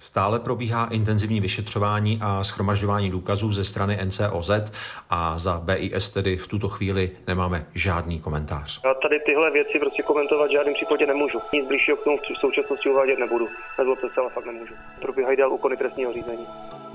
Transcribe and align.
Stále 0.00 0.40
probíhá 0.40 0.88
intenzivní 0.90 1.40
vyšetřování 1.40 2.18
a 2.22 2.44
schromažďování 2.44 3.10
důkazů 3.10 3.52
ze 3.52 3.64
strany 3.64 3.98
NCOZ 4.04 4.50
a 5.10 5.38
za 5.38 5.60
BIS 5.64 6.10
tedy 6.10 6.36
v 6.36 6.46
tuto 6.46 6.68
chvíli 6.68 7.10
nemáme 7.26 7.66
žádný 7.74 8.20
komentář. 8.20 8.80
Já 8.84 8.94
tady 8.94 9.20
tyhle 9.26 9.50
věci 9.50 9.78
prostě 9.78 10.02
komentovat 10.02 10.46
v 10.46 10.52
žádném 10.52 10.74
případě 10.74 11.06
nemůžu. 11.06 11.38
Nic 11.52 11.68
blížšího 11.68 11.96
k 11.96 12.04
tomu 12.04 12.16
v 12.16 12.40
současnosti 12.40 12.88
uvádět 12.88 13.18
nebudu. 13.18 13.48
Nezlobte 13.78 14.06
se, 14.14 14.20
ale 14.20 14.30
fakt 14.30 14.46
nemůžu. 14.46 14.74
Probíhají 15.02 15.36
dál 15.36 15.52
úkony 15.52 15.76
trestního 15.76 16.12
řízení. 16.12 16.46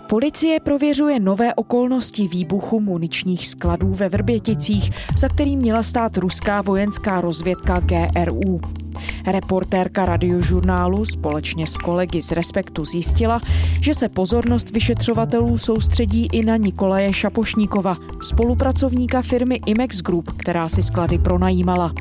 Policie 0.09 0.59
prověřuje 0.59 1.19
nové 1.19 1.53
okolnosti 1.53 2.27
výbuchu 2.27 2.79
muničních 2.79 3.47
skladů 3.47 3.93
ve 3.93 4.09
Vrběticích, 4.09 4.91
za 5.17 5.27
kterým 5.29 5.59
měla 5.59 5.83
stát 5.83 6.17
ruská 6.17 6.61
vojenská 6.61 7.21
rozvědka 7.21 7.79
GRU. 7.79 8.82
Reportérka 9.27 10.05
radiožurnálu 10.05 11.05
společně 11.05 11.67
s 11.67 11.77
kolegy 11.77 12.21
z 12.21 12.31
Respektu 12.31 12.85
zjistila, 12.85 13.41
že 13.81 13.93
se 13.93 14.09
pozornost 14.09 14.71
vyšetřovatelů 14.71 15.57
soustředí 15.57 16.27
i 16.31 16.45
na 16.45 16.57
Nikolaje 16.57 17.13
Šapošníkova, 17.13 17.97
spolupracovníka 18.21 19.21
firmy 19.21 19.59
Imex 19.65 20.01
Group, 20.01 20.31
která 20.31 20.69
si 20.69 20.83
sklady 20.83 21.17
pronajímala. 21.17 21.93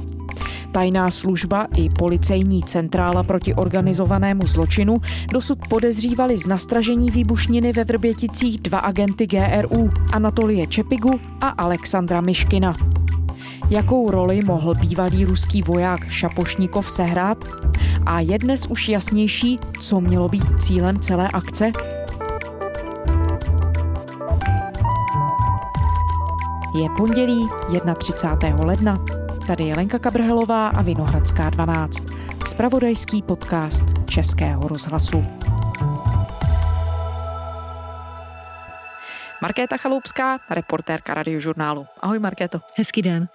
Tajná 0.72 1.10
služba 1.10 1.66
i 1.76 1.90
policejní 1.90 2.62
centrála 2.62 3.22
proti 3.22 3.54
organizovanému 3.54 4.46
zločinu 4.46 5.00
dosud 5.32 5.58
podezřívali 5.68 6.38
z 6.38 6.46
nastražení 6.46 7.10
výbušniny 7.10 7.72
ve 7.72 7.84
Vrběticích 7.84 8.58
dva 8.58 8.78
agenty 8.78 9.26
GRU, 9.26 9.90
Anatolie 10.12 10.66
Čepigu 10.66 11.20
a 11.40 11.48
Alexandra 11.48 12.20
Miškina. 12.20 12.72
Jakou 13.70 14.10
roli 14.10 14.40
mohl 14.46 14.74
bývalý 14.74 15.24
ruský 15.24 15.62
voják 15.62 16.10
Šapošníkov 16.10 16.90
sehrát? 16.90 17.44
A 18.06 18.20
je 18.20 18.38
dnes 18.38 18.66
už 18.66 18.88
jasnější, 18.88 19.58
co 19.80 20.00
mělo 20.00 20.28
být 20.28 20.62
cílem 20.62 21.00
celé 21.00 21.28
akce? 21.28 21.72
Je 26.74 26.88
pondělí 26.96 27.48
31. 27.98 28.64
ledna. 28.64 29.04
Tady 29.46 29.64
je 29.64 29.76
Lenka 29.76 29.98
Kabrhelová 29.98 30.68
a 30.68 30.82
Vinohradská 30.82 31.50
12. 31.50 31.98
Spravodajský 32.46 33.22
podcast 33.22 33.84
Českého 34.06 34.68
rozhlasu. 34.68 35.24
Markéta 39.42 39.76
Chaloupská, 39.76 40.40
reportérka 40.50 41.14
radiožurnálu. 41.14 41.86
Ahoj 42.00 42.18
Markéto. 42.18 42.60
Hezký 42.76 43.02
den. 43.02 43.28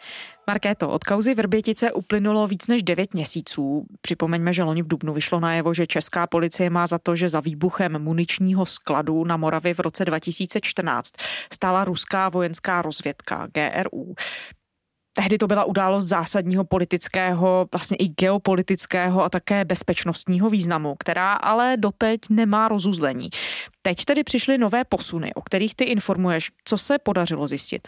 Markéto, 0.48 0.90
od 0.90 1.04
kauzy 1.04 1.36
Vrbětice 1.36 1.92
uplynulo 1.92 2.48
víc 2.48 2.68
než 2.68 2.84
9 2.84 3.14
měsíců. 3.14 3.86
Připomeňme, 4.02 4.54
že 4.54 4.64
loni 4.64 4.84
v 4.84 4.88
Dubnu 4.88 5.14
vyšlo 5.14 5.40
najevo, 5.40 5.74
že 5.74 5.88
česká 5.88 6.28
policie 6.28 6.70
má 6.70 6.88
za 6.88 6.98
to, 6.98 7.16
že 7.16 7.30
za 7.30 7.40
výbuchem 7.40 8.04
muničního 8.04 8.66
skladu 8.66 9.24
na 9.24 9.38
Moravě 9.38 9.74
v 9.74 9.80
roce 9.80 10.06
2014 10.06 11.14
stála 11.54 11.84
ruská 11.84 12.30
vojenská 12.30 12.82
rozvědka 12.82 13.48
GRU. 13.54 14.16
Tehdy 15.18 15.38
to 15.38 15.48
byla 15.48 15.64
událost 15.64 16.06
zásadního 16.06 16.64
politického, 16.64 17.68
vlastně 17.72 17.98
i 17.98 18.08
geopolitického 18.08 19.24
a 19.24 19.30
také 19.30 19.66
bezpečnostního 19.66 20.50
významu, 20.50 20.96
která 21.00 21.34
ale 21.34 21.78
doteď 21.78 22.22
nemá 22.30 22.68
rozuzlení. 22.68 23.30
Teď 23.82 24.06
tedy 24.06 24.24
přišly 24.24 24.58
nové 24.58 24.84
posuny, 24.84 25.34
o 25.34 25.42
kterých 25.42 25.76
ty 25.76 25.84
informuješ. 25.84 26.52
Co 26.66 26.78
se 26.78 26.98
podařilo 26.98 27.48
zjistit? 27.48 27.88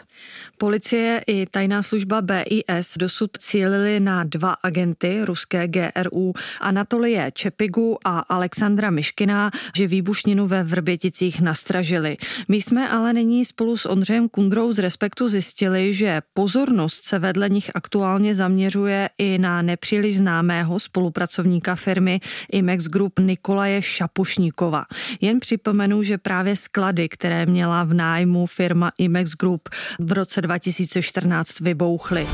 Policie 0.58 1.22
i 1.26 1.46
tajná 1.46 1.82
služba 1.82 2.22
BIS 2.22 2.96
dosud 2.98 3.30
cílili 3.38 4.00
na 4.00 4.24
dva 4.24 4.56
agenty 4.62 5.20
ruské 5.24 5.68
GRU, 5.68 6.32
Anatolie 6.60 7.30
Čepigu 7.34 7.98
a 8.04 8.18
Alexandra 8.18 8.90
Miškina, 8.90 9.50
že 9.76 9.86
výbušninu 9.86 10.46
ve 10.46 10.64
Vrběticích 10.64 11.40
nastražili. 11.40 12.16
My 12.48 12.56
jsme 12.56 12.88
ale 12.88 13.12
nyní 13.12 13.44
spolu 13.44 13.76
s 13.76 13.86
Ondřejem 13.86 14.28
Kundrou 14.28 14.72
z 14.72 14.78
Respektu 14.78 15.28
zjistili, 15.28 15.94
že 15.94 16.22
pozornost 16.34 17.04
se 17.04 17.19
vedle 17.20 17.48
nich 17.48 17.70
aktuálně 17.74 18.34
zaměřuje 18.34 19.10
i 19.18 19.38
na 19.38 19.62
nepříliš 19.62 20.18
známého 20.18 20.80
spolupracovníka 20.80 21.74
firmy 21.76 22.20
Imex 22.52 22.84
Group 22.84 23.18
Nikolaje 23.18 23.82
Šapošníkova. 23.82 24.84
Jen 25.20 25.40
připomenu, 25.40 26.02
že 26.02 26.18
právě 26.18 26.56
sklady, 26.56 27.08
které 27.08 27.46
měla 27.46 27.84
v 27.84 27.94
nájmu 27.94 28.46
firma 28.46 28.92
Imex 28.98 29.32
Group 29.32 29.68
v 29.98 30.12
roce 30.12 30.42
2014 30.42 31.60
vybouchly. 31.60 32.26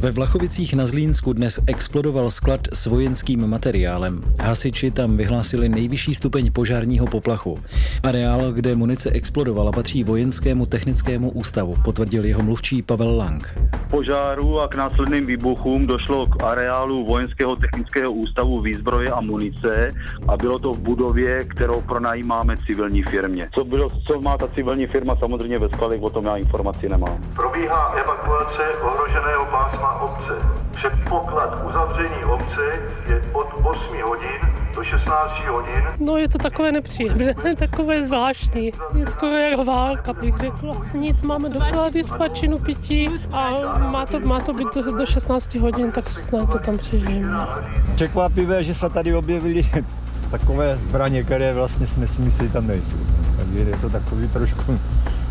Ve 0.00 0.10
Vlachovicích 0.10 0.74
na 0.74 0.86
Zlínsku 0.86 1.32
dnes 1.32 1.60
explodoval 1.66 2.30
sklad 2.30 2.60
s 2.72 2.86
vojenským 2.86 3.46
materiálem. 3.46 4.22
Hasiči 4.40 4.90
tam 4.90 5.16
vyhlásili 5.16 5.68
nejvyšší 5.68 6.14
stupeň 6.14 6.52
požárního 6.52 7.06
poplachu. 7.06 7.58
Areál, 8.02 8.52
kde 8.52 8.74
munice 8.74 9.10
explodovala, 9.10 9.72
patří 9.72 10.04
vojenskému 10.04 10.66
technickému 10.66 11.30
ústavu, 11.30 11.74
potvrdil 11.84 12.24
jeho 12.24 12.42
mluvčí 12.42 12.82
Pavel 12.82 13.16
Lang. 13.16 13.58
Požáru 13.90 14.60
a 14.60 14.68
k 14.68 14.74
následným 14.74 15.26
výbuchům 15.26 15.86
došlo 15.86 16.26
k 16.26 16.42
areálu 16.44 17.06
vojenského 17.06 17.56
technického 17.56 18.12
ústavu 18.12 18.60
výzbroje 18.60 19.10
a 19.10 19.20
munice 19.20 19.94
a 20.28 20.36
bylo 20.36 20.58
to 20.58 20.72
v 20.72 20.78
budově, 20.78 21.44
kterou 21.44 21.80
pronajímáme 21.80 22.56
civilní 22.66 23.02
firmě. 23.02 23.48
Co, 23.54 23.64
bylo, 23.64 23.90
co 24.06 24.20
má 24.20 24.38
ta 24.38 24.48
civilní 24.48 24.86
firma 24.86 25.16
samozřejmě 25.16 25.58
ve 25.58 25.68
skladech, 25.68 26.02
o 26.02 26.10
tom 26.10 26.24
já 26.24 26.36
informaci 26.36 26.88
nemám. 26.88 27.20
Probíhá 27.36 27.92
evakuace 27.92 28.62
ohroženého 28.82 29.44
pásma 29.44 29.89
obce. 29.92 30.32
Předpoklad 30.74 31.58
uzavření 31.68 32.24
obce 32.24 32.62
je 33.08 33.22
od 33.32 33.46
8 33.62 34.02
hodin 34.04 34.40
do 34.74 34.84
16 34.84 35.30
hodin. 35.48 35.84
No 36.00 36.16
je 36.16 36.28
to 36.28 36.38
takové 36.38 36.72
nepříjemné, 36.72 37.34
takové 37.58 38.02
zvláštní. 38.02 38.72
Je 38.94 39.06
skoro 39.06 39.36
jako 39.36 39.64
válka, 39.64 40.12
bych 40.12 40.36
řekla. 40.36 40.76
Nic, 40.94 41.22
máme 41.22 41.48
doklady, 41.48 42.04
svačinu 42.04 42.58
pití 42.58 43.08
a 43.32 43.50
má 43.78 44.06
to, 44.06 44.20
má 44.20 44.40
to 44.40 44.52
být 44.52 44.68
do, 44.74 44.96
do 44.96 45.06
16 45.06 45.54
hodin, 45.54 45.90
tak 45.90 46.10
snad 46.10 46.52
to 46.52 46.58
tam 46.58 46.78
přežijeme. 46.78 47.46
Překvapivé, 47.94 48.64
že 48.64 48.74
se 48.74 48.88
tady 48.90 49.14
objevily 49.14 49.70
takové 50.30 50.76
zbraně, 50.76 51.22
které 51.22 51.52
vlastně 51.52 51.86
jsme 51.86 52.06
si 52.06 52.22
mysleli 52.22 52.50
tam 52.50 52.66
nejsou. 52.66 52.96
Takže 53.36 53.58
je 53.58 53.76
to 53.76 53.90
takový 53.90 54.28
trošku, 54.28 54.80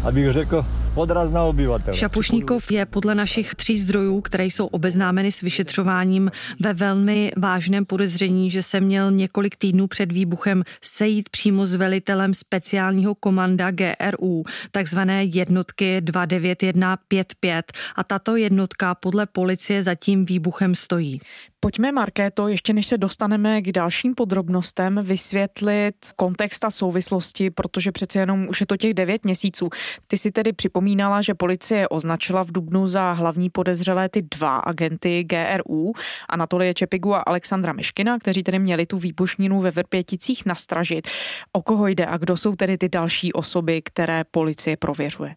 abych 0.03 0.33
řekl, 0.33 0.65
podraz 0.99 1.31
na 1.31 1.43
obyvatele. 1.43 1.97
Šapušníkov 1.97 2.71
je 2.71 2.85
podle 2.85 3.15
našich 3.15 3.55
tří 3.55 3.79
zdrojů, 3.79 4.21
které 4.21 4.45
jsou 4.45 4.67
obeznámeny 4.67 5.31
s 5.31 5.41
vyšetřováním, 5.41 6.31
ve 6.59 6.73
velmi 6.73 7.31
vážném 7.37 7.85
podezření, 7.85 8.51
že 8.51 8.63
se 8.63 8.81
měl 8.81 9.11
několik 9.11 9.55
týdnů 9.55 9.87
před 9.87 10.11
výbuchem 10.11 10.63
sejít 10.81 11.29
přímo 11.29 11.65
s 11.65 11.75
velitelem 11.75 12.33
speciálního 12.33 13.15
komanda 13.15 13.71
GRU, 13.71 14.43
takzvané 14.71 15.23
jednotky 15.23 16.01
29155 16.01 17.71
a 17.95 18.03
tato 18.03 18.35
jednotka 18.35 18.95
podle 18.95 19.25
policie 19.25 19.83
za 19.83 19.95
tím 19.95 20.25
výbuchem 20.25 20.75
stojí. 20.75 21.19
Pojďme, 21.61 21.91
Markéto, 21.91 22.47
ještě 22.47 22.73
než 22.73 22.87
se 22.87 22.97
dostaneme 22.97 23.61
k 23.61 23.71
dalším 23.71 24.15
podrobnostem, 24.15 24.99
vysvětlit 25.03 25.95
kontext 26.15 26.65
a 26.65 26.69
souvislosti, 26.69 27.49
protože 27.49 27.91
přece 27.91 28.19
jenom 28.19 28.47
už 28.49 28.59
je 28.59 28.65
to 28.65 28.77
těch 28.77 28.93
devět 28.93 29.25
měsíců. 29.25 29.69
Ty 30.07 30.17
si 30.17 30.31
tedy 30.31 30.53
připomínala, 30.53 31.21
že 31.21 31.33
policie 31.33 31.87
označila 31.87 32.43
v 32.43 32.51
Dubnu 32.51 32.87
za 32.87 33.11
hlavní 33.13 33.49
podezřelé 33.49 34.09
ty 34.09 34.21
dva 34.21 34.57
agenty 34.57 35.23
GRU, 35.23 35.93
Anatolie 36.29 36.73
Čepigu 36.73 37.15
a 37.15 37.19
Alexandra 37.19 37.73
Miškina, 37.73 38.19
kteří 38.19 38.43
tedy 38.43 38.59
měli 38.59 38.85
tu 38.85 38.97
výbušninu 38.97 39.61
ve 39.61 39.71
Vrpěticích 39.71 40.45
nastražit. 40.45 41.07
O 41.51 41.61
koho 41.61 41.87
jde 41.87 42.05
a 42.05 42.17
kdo 42.17 42.37
jsou 42.37 42.55
tedy 42.55 42.77
ty 42.77 42.89
další 42.89 43.33
osoby, 43.33 43.81
které 43.81 44.23
policie 44.31 44.77
prověřuje? 44.77 45.35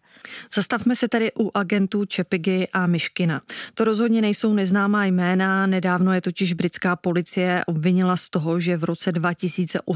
Zastavme 0.55 0.95
se 0.95 1.07
tedy 1.07 1.31
u 1.39 1.51
agentů 1.53 2.05
Čepigy 2.05 2.67
a 2.73 2.87
Miškina. 2.87 3.41
To 3.73 3.83
rozhodně 3.83 4.21
nejsou 4.21 4.53
neznámá 4.53 5.05
jména, 5.05 5.67
nedávno 5.67 6.12
je 6.12 6.20
totiž 6.20 6.52
britská 6.52 6.96
policie 6.96 7.64
obvinila 7.66 8.16
z 8.16 8.28
toho, 8.28 8.60
že 8.60 8.76
v 8.76 8.84
roce 8.84 9.12
2018 9.12 9.88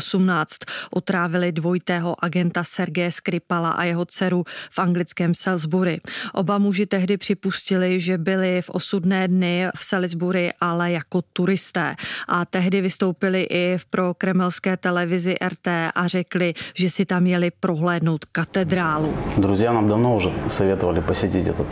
otrávili 0.90 1.52
dvojitého 1.52 2.16
agenta 2.25 2.64
Sergeje 2.64 3.12
Skripala 3.12 3.70
a 3.76 3.84
jeho 3.84 4.04
dceru 4.04 4.44
v 4.49 4.78
anglickém 4.78 5.34
Salisbury. 5.34 6.00
Oba 6.32 6.58
muži 6.58 6.87
tehdy 6.87 7.16
připustili, 7.16 8.00
že 8.00 8.19
byli 8.19 8.62
v 8.62 8.70
osudné 8.70 9.28
dny 9.28 9.69
v 9.76 9.84
Salisbury, 9.84 10.52
ale 10.60 10.93
jako 10.93 11.22
turisté. 11.32 11.94
A 12.28 12.44
tehdy 12.44 12.81
vystoupili 12.81 13.43
i 13.43 13.78
v 13.78 13.84
pro 13.87 14.14
kremelské 14.14 14.76
televizi 14.76 15.37
RT 15.37 15.69
a 15.94 16.08
řekli, 16.08 16.54
že 16.75 16.90
si 16.90 17.04
tam 17.04 17.26
jeli 17.26 17.50
prohlédnout 17.60 18.25
katedrálu. 18.32 19.14
Друзья 19.37 19.72
nám 19.72 19.88
давно 19.88 20.16
уже 20.16 20.31
советовали 20.49 21.00
посетить 21.00 21.46
этот 21.46 21.66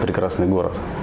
прекрасный 0.00 0.46
город. 0.46 0.97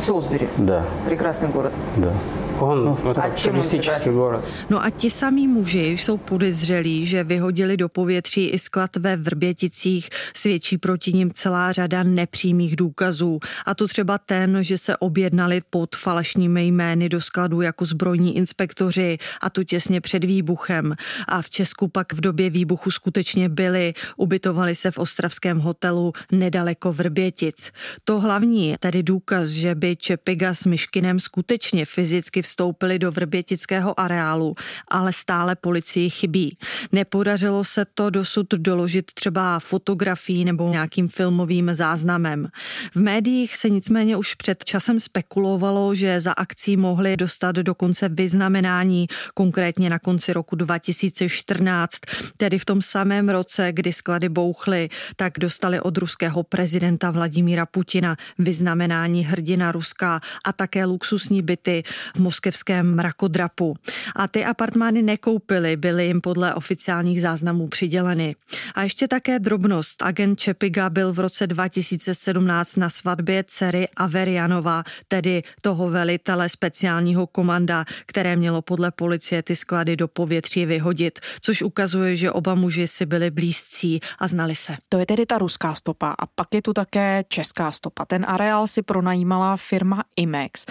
Солсбери. 0.00 0.48
Да. 0.56 0.84
Прекрасный 1.06 1.48
город. 1.48 1.72
Да. 1.96 2.12
Он 2.59 2.85
no, 2.85 2.97
это 3.11 3.35
туристический 3.43 4.11
город. 4.11 4.45
No 4.69 4.83
a 4.83 4.89
ti 4.89 5.09
samí 5.09 5.47
muži 5.47 5.87
jsou 5.87 6.17
podezřelí, 6.17 7.05
že 7.05 7.23
vyhodili 7.23 7.77
do 7.77 7.89
povětří 7.89 8.49
i 8.49 8.59
sklad 8.59 8.95
ve 8.95 9.15
Vrběticích. 9.15 10.09
Svědčí 10.35 10.77
proti 10.77 11.13
nim 11.13 11.31
celá 11.33 11.71
řada 11.71 12.03
nepřímých 12.03 12.75
důkazů. 12.75 13.39
A 13.65 13.75
to 13.75 13.87
třeba 13.87 14.17
ten, 14.17 14.63
že 14.63 14.77
se 14.77 14.97
objednali 14.97 15.61
pod 15.69 15.95
falešnými 15.95 16.67
jmény 16.67 17.09
do 17.09 17.21
skladu 17.21 17.61
jako 17.61 17.85
zbrojní 17.85 18.37
inspektoři 18.37 19.17
a 19.41 19.49
to 19.49 19.63
těsně 19.63 20.01
před 20.01 20.23
výbuchem. 20.23 20.95
A 21.27 21.41
v 21.41 21.49
Česku 21.49 21.87
pak 21.87 22.13
v 22.13 22.21
době 22.21 22.49
výbuchu 22.49 22.91
skutečně 22.91 23.49
byli, 23.49 23.93
ubytovali 24.17 24.75
se 24.75 24.91
v 24.91 24.97
ostravském 24.97 25.59
hotelu 25.59 26.13
nedaleko 26.31 26.93
Vrbětic. 26.93 27.71
To 28.03 28.19
hlavní, 28.19 28.75
tedy 28.79 29.03
důkaz, 29.03 29.49
že 29.49 29.75
by 29.75 29.95
Čepiga 29.95 30.53
s 30.53 30.65
Myškinem 30.65 31.19
skutečně 31.19 31.85
fyzicky 31.85 32.43
vstoupili 32.48 32.98
do 32.98 33.12
vrbětického 33.12 34.00
areálu, 34.00 34.54
ale 34.88 35.12
stále 35.12 35.56
policii 35.56 36.10
chybí. 36.10 36.58
Nepodařilo 36.92 37.64
se 37.64 37.84
to 37.94 38.10
dosud 38.10 38.46
doložit 38.54 39.12
třeba 39.14 39.60
fotografií 39.60 40.44
nebo 40.44 40.68
nějakým 40.68 41.08
filmovým 41.08 41.74
záznamem. 41.74 42.48
V 42.94 43.00
médiích 43.00 43.56
se 43.56 43.70
nicméně 43.70 44.16
už 44.16 44.34
před 44.34 44.64
časem 44.64 45.00
spekulovalo, 45.00 45.94
že 45.94 46.20
za 46.20 46.32
akcí 46.32 46.76
mohli 46.76 47.16
dostat 47.16 47.56
dokonce 47.56 48.08
vyznamenání, 48.08 49.06
konkrétně 49.34 49.90
na 49.90 49.98
konci 49.98 50.32
roku 50.32 50.56
2014, 50.56 51.98
tedy 52.36 52.58
v 52.58 52.64
tom 52.64 52.82
samém 52.82 53.28
roce, 53.28 53.72
kdy 53.72 53.92
sklady 53.92 54.28
bouchly, 54.28 54.88
tak 55.16 55.38
dostali 55.38 55.80
od 55.80 55.98
ruského 55.98 56.42
prezidenta 56.42 57.10
Vladimíra 57.10 57.66
Putina 57.66 58.16
vyznamenání 58.38 59.24
hrdina 59.24 59.72
Ruska 59.72 60.20
a 60.44 60.52
také 60.52 60.84
luxusní 60.84 61.42
byty 61.42 61.82
v 62.14 62.18
moskevském 62.38 62.94
mrakodrapu. 62.94 63.76
A 64.16 64.28
ty 64.28 64.44
apartmány 64.44 65.02
nekoupili, 65.02 65.76
byly 65.76 66.06
jim 66.06 66.20
podle 66.20 66.54
oficiálních 66.54 67.22
záznamů 67.22 67.68
přiděleny. 67.68 68.36
A 68.74 68.82
ještě 68.82 69.08
také 69.08 69.38
drobnost. 69.38 70.02
Agent 70.02 70.38
Čepiga 70.40 70.90
byl 70.90 71.12
v 71.12 71.18
roce 71.18 71.46
2017 71.46 72.76
na 72.76 72.90
svatbě 72.90 73.44
dcery 73.46 73.88
Averianova, 73.96 74.84
tedy 75.08 75.42
toho 75.62 75.90
velitele 75.90 76.48
speciálního 76.48 77.26
komanda, 77.26 77.84
které 78.06 78.36
mělo 78.36 78.62
podle 78.62 78.90
policie 78.90 79.42
ty 79.42 79.56
sklady 79.56 79.96
do 79.96 80.08
povětří 80.08 80.66
vyhodit, 80.66 81.18
což 81.40 81.62
ukazuje, 81.62 82.16
že 82.16 82.32
oba 82.32 82.54
muži 82.54 82.86
si 82.88 83.06
byli 83.06 83.30
blízcí 83.30 84.00
a 84.18 84.28
znali 84.28 84.54
se. 84.54 84.76
To 84.88 84.98
je 84.98 85.06
tedy 85.06 85.26
ta 85.26 85.38
ruská 85.38 85.74
stopa 85.74 86.14
a 86.18 86.26
pak 86.26 86.54
je 86.54 86.62
tu 86.62 86.72
také 86.72 87.24
česká 87.28 87.70
stopa. 87.70 88.04
Ten 88.04 88.24
areál 88.28 88.66
si 88.66 88.82
pronajímala 88.82 89.56
firma 89.56 90.04
Imex. 90.16 90.66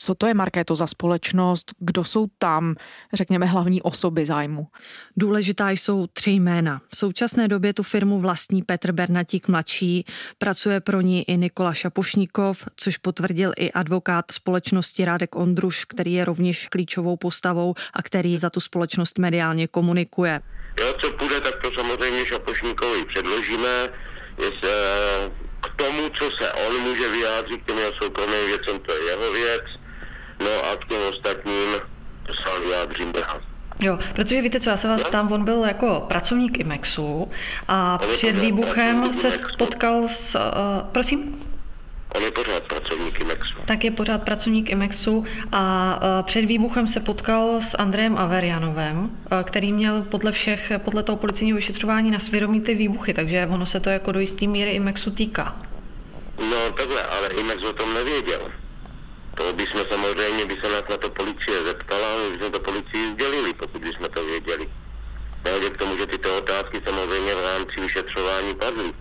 Co 0.00 0.14
to 0.14 0.26
je 0.26 0.34
Markéto 0.34 0.74
za 0.74 0.86
společnost? 0.86 1.74
Kdo 1.78 2.04
jsou 2.04 2.26
tam, 2.38 2.74
řekněme, 3.12 3.46
hlavní 3.46 3.82
osoby 3.82 4.26
zájmu? 4.26 4.66
Důležitá 5.16 5.70
jsou 5.70 6.06
tři 6.06 6.30
jména. 6.30 6.80
V 6.88 6.96
současné 6.96 7.48
době 7.48 7.72
tu 7.72 7.82
firmu 7.82 8.20
vlastní 8.20 8.62
Petr 8.62 8.92
Bernatík 8.92 9.48
mladší, 9.48 10.04
pracuje 10.38 10.80
pro 10.80 11.00
ní 11.00 11.30
i 11.30 11.36
Nikola 11.36 11.74
Šapošníkov, 11.74 12.64
což 12.76 12.96
potvrdil 12.96 13.52
i 13.56 13.72
advokát 13.72 14.24
společnosti 14.30 15.04
Rádek 15.04 15.36
Ondruš, 15.36 15.84
který 15.84 16.12
je 16.12 16.24
rovněž 16.24 16.68
klíčovou 16.68 17.16
postavou 17.16 17.74
a 17.92 18.02
který 18.02 18.38
za 18.38 18.50
tu 18.50 18.60
společnost 18.60 19.18
mediálně 19.18 19.68
komunikuje. 19.68 20.40
Jo, 20.80 20.94
co 21.00 21.10
půjde, 21.12 21.40
tak 21.40 21.54
to 21.62 21.70
samozřejmě 21.74 22.26
Šapošníkovi 22.26 23.04
předložíme. 23.04 23.88
Jestli, 24.38 24.70
eh, 24.70 25.30
k 25.60 25.76
tomu, 25.76 26.08
co 26.08 26.30
se 26.38 26.52
on 26.52 26.80
může 26.80 27.08
vyjádřit 27.08 27.62
k 27.62 27.66
těm 27.66 27.78
soukromým 28.02 28.46
věcem, 28.46 28.78
to 28.80 28.92
je 28.92 29.04
jeho 29.04 29.32
věc 29.32 29.77
No 30.40 30.70
a 30.72 30.76
k 30.76 30.88
těm 30.88 30.98
ostatním 31.10 31.68
se 32.26 32.60
vyjádřím 32.64 33.12
dál. 33.12 33.40
Jo, 33.80 33.98
protože 34.14 34.42
víte 34.42 34.60
co, 34.60 34.70
já 34.70 34.76
se 34.76 34.88
vás 34.88 35.02
ptám, 35.02 35.32
on 35.32 35.44
byl 35.44 35.64
jako 35.64 36.04
pracovník 36.08 36.58
IMEXu 36.58 37.30
a 37.68 37.98
on 38.02 38.08
před 38.16 38.32
výbuchem 38.32 39.14
se 39.14 39.30
spotkal 39.30 40.08
s, 40.08 40.34
uh, 40.34 40.88
prosím? 40.92 41.44
On 42.14 42.22
je 42.22 42.30
pořád 42.30 42.62
pracovník 42.62 43.20
IMEXu. 43.20 43.54
Tak 43.64 43.84
je 43.84 43.90
pořád 43.90 44.22
pracovník 44.22 44.70
IMEXu 44.70 45.24
a 45.52 45.94
uh, 45.96 46.26
před 46.26 46.44
výbuchem 46.44 46.88
se 46.88 47.00
potkal 47.00 47.60
s 47.60 47.76
Andrejem 47.78 48.18
Averianovem, 48.18 48.98
uh, 48.98 49.10
který 49.44 49.72
měl 49.72 50.02
podle 50.02 50.32
všech, 50.32 50.72
podle 50.78 51.02
toho 51.02 51.16
policijního 51.16 51.56
vyšetřování 51.56 52.10
na 52.10 52.18
svědomí 52.18 52.60
ty 52.60 52.74
výbuchy, 52.74 53.14
takže 53.14 53.48
ono 53.50 53.66
se 53.66 53.80
to 53.80 53.90
jako 53.90 54.12
do 54.12 54.20
jistý 54.20 54.48
míry 54.48 54.70
IMEXu 54.70 55.10
týká. 55.10 55.56
No 56.38 56.70
takhle, 56.76 57.02
ale 57.02 57.28
IMEX 57.28 57.62
o 57.62 57.72
tom 57.72 57.94
nevěděl. 57.94 58.40
To 59.38 59.52
bychom 59.52 59.84
samozřejmě, 59.90 60.46
by 60.46 60.56
se 60.62 60.72
nás 60.72 60.82
na 60.90 60.96
to 60.96 61.10
policie 61.10 61.64
zeptala, 61.64 62.16
my 62.16 62.36
bychom 62.36 62.52
to 62.52 62.60
policii 62.60 63.12
sdělili, 63.12 63.54
pokud 63.54 63.80
bychom 63.80 64.08
to 64.08 64.24
věděli. 64.24 64.68
Nehledě 65.44 65.70
k 65.70 65.76
tomu, 65.76 65.98
že 65.98 66.06
tyto 66.06 66.38
otázky 66.38 66.82
samozřejmě 66.86 67.34
v 67.34 67.42
rámci 67.42 67.80
vyšetřování 67.80 68.54
padly. 68.54 68.94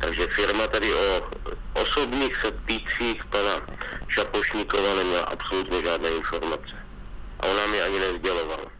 Takže 0.00 0.26
firma 0.26 0.66
tady 0.66 0.94
o 0.94 1.30
osobních 1.74 2.36
setpících 2.36 3.24
pana 3.24 3.60
Šapošníkova 4.08 4.94
neměla 4.94 5.24
absolutně 5.24 5.82
žádné 5.82 6.10
informace. 6.10 6.74
A 7.40 7.46
ona 7.46 7.66
mi 7.66 7.82
ani 7.82 7.98
nezdělovala. 7.98 8.77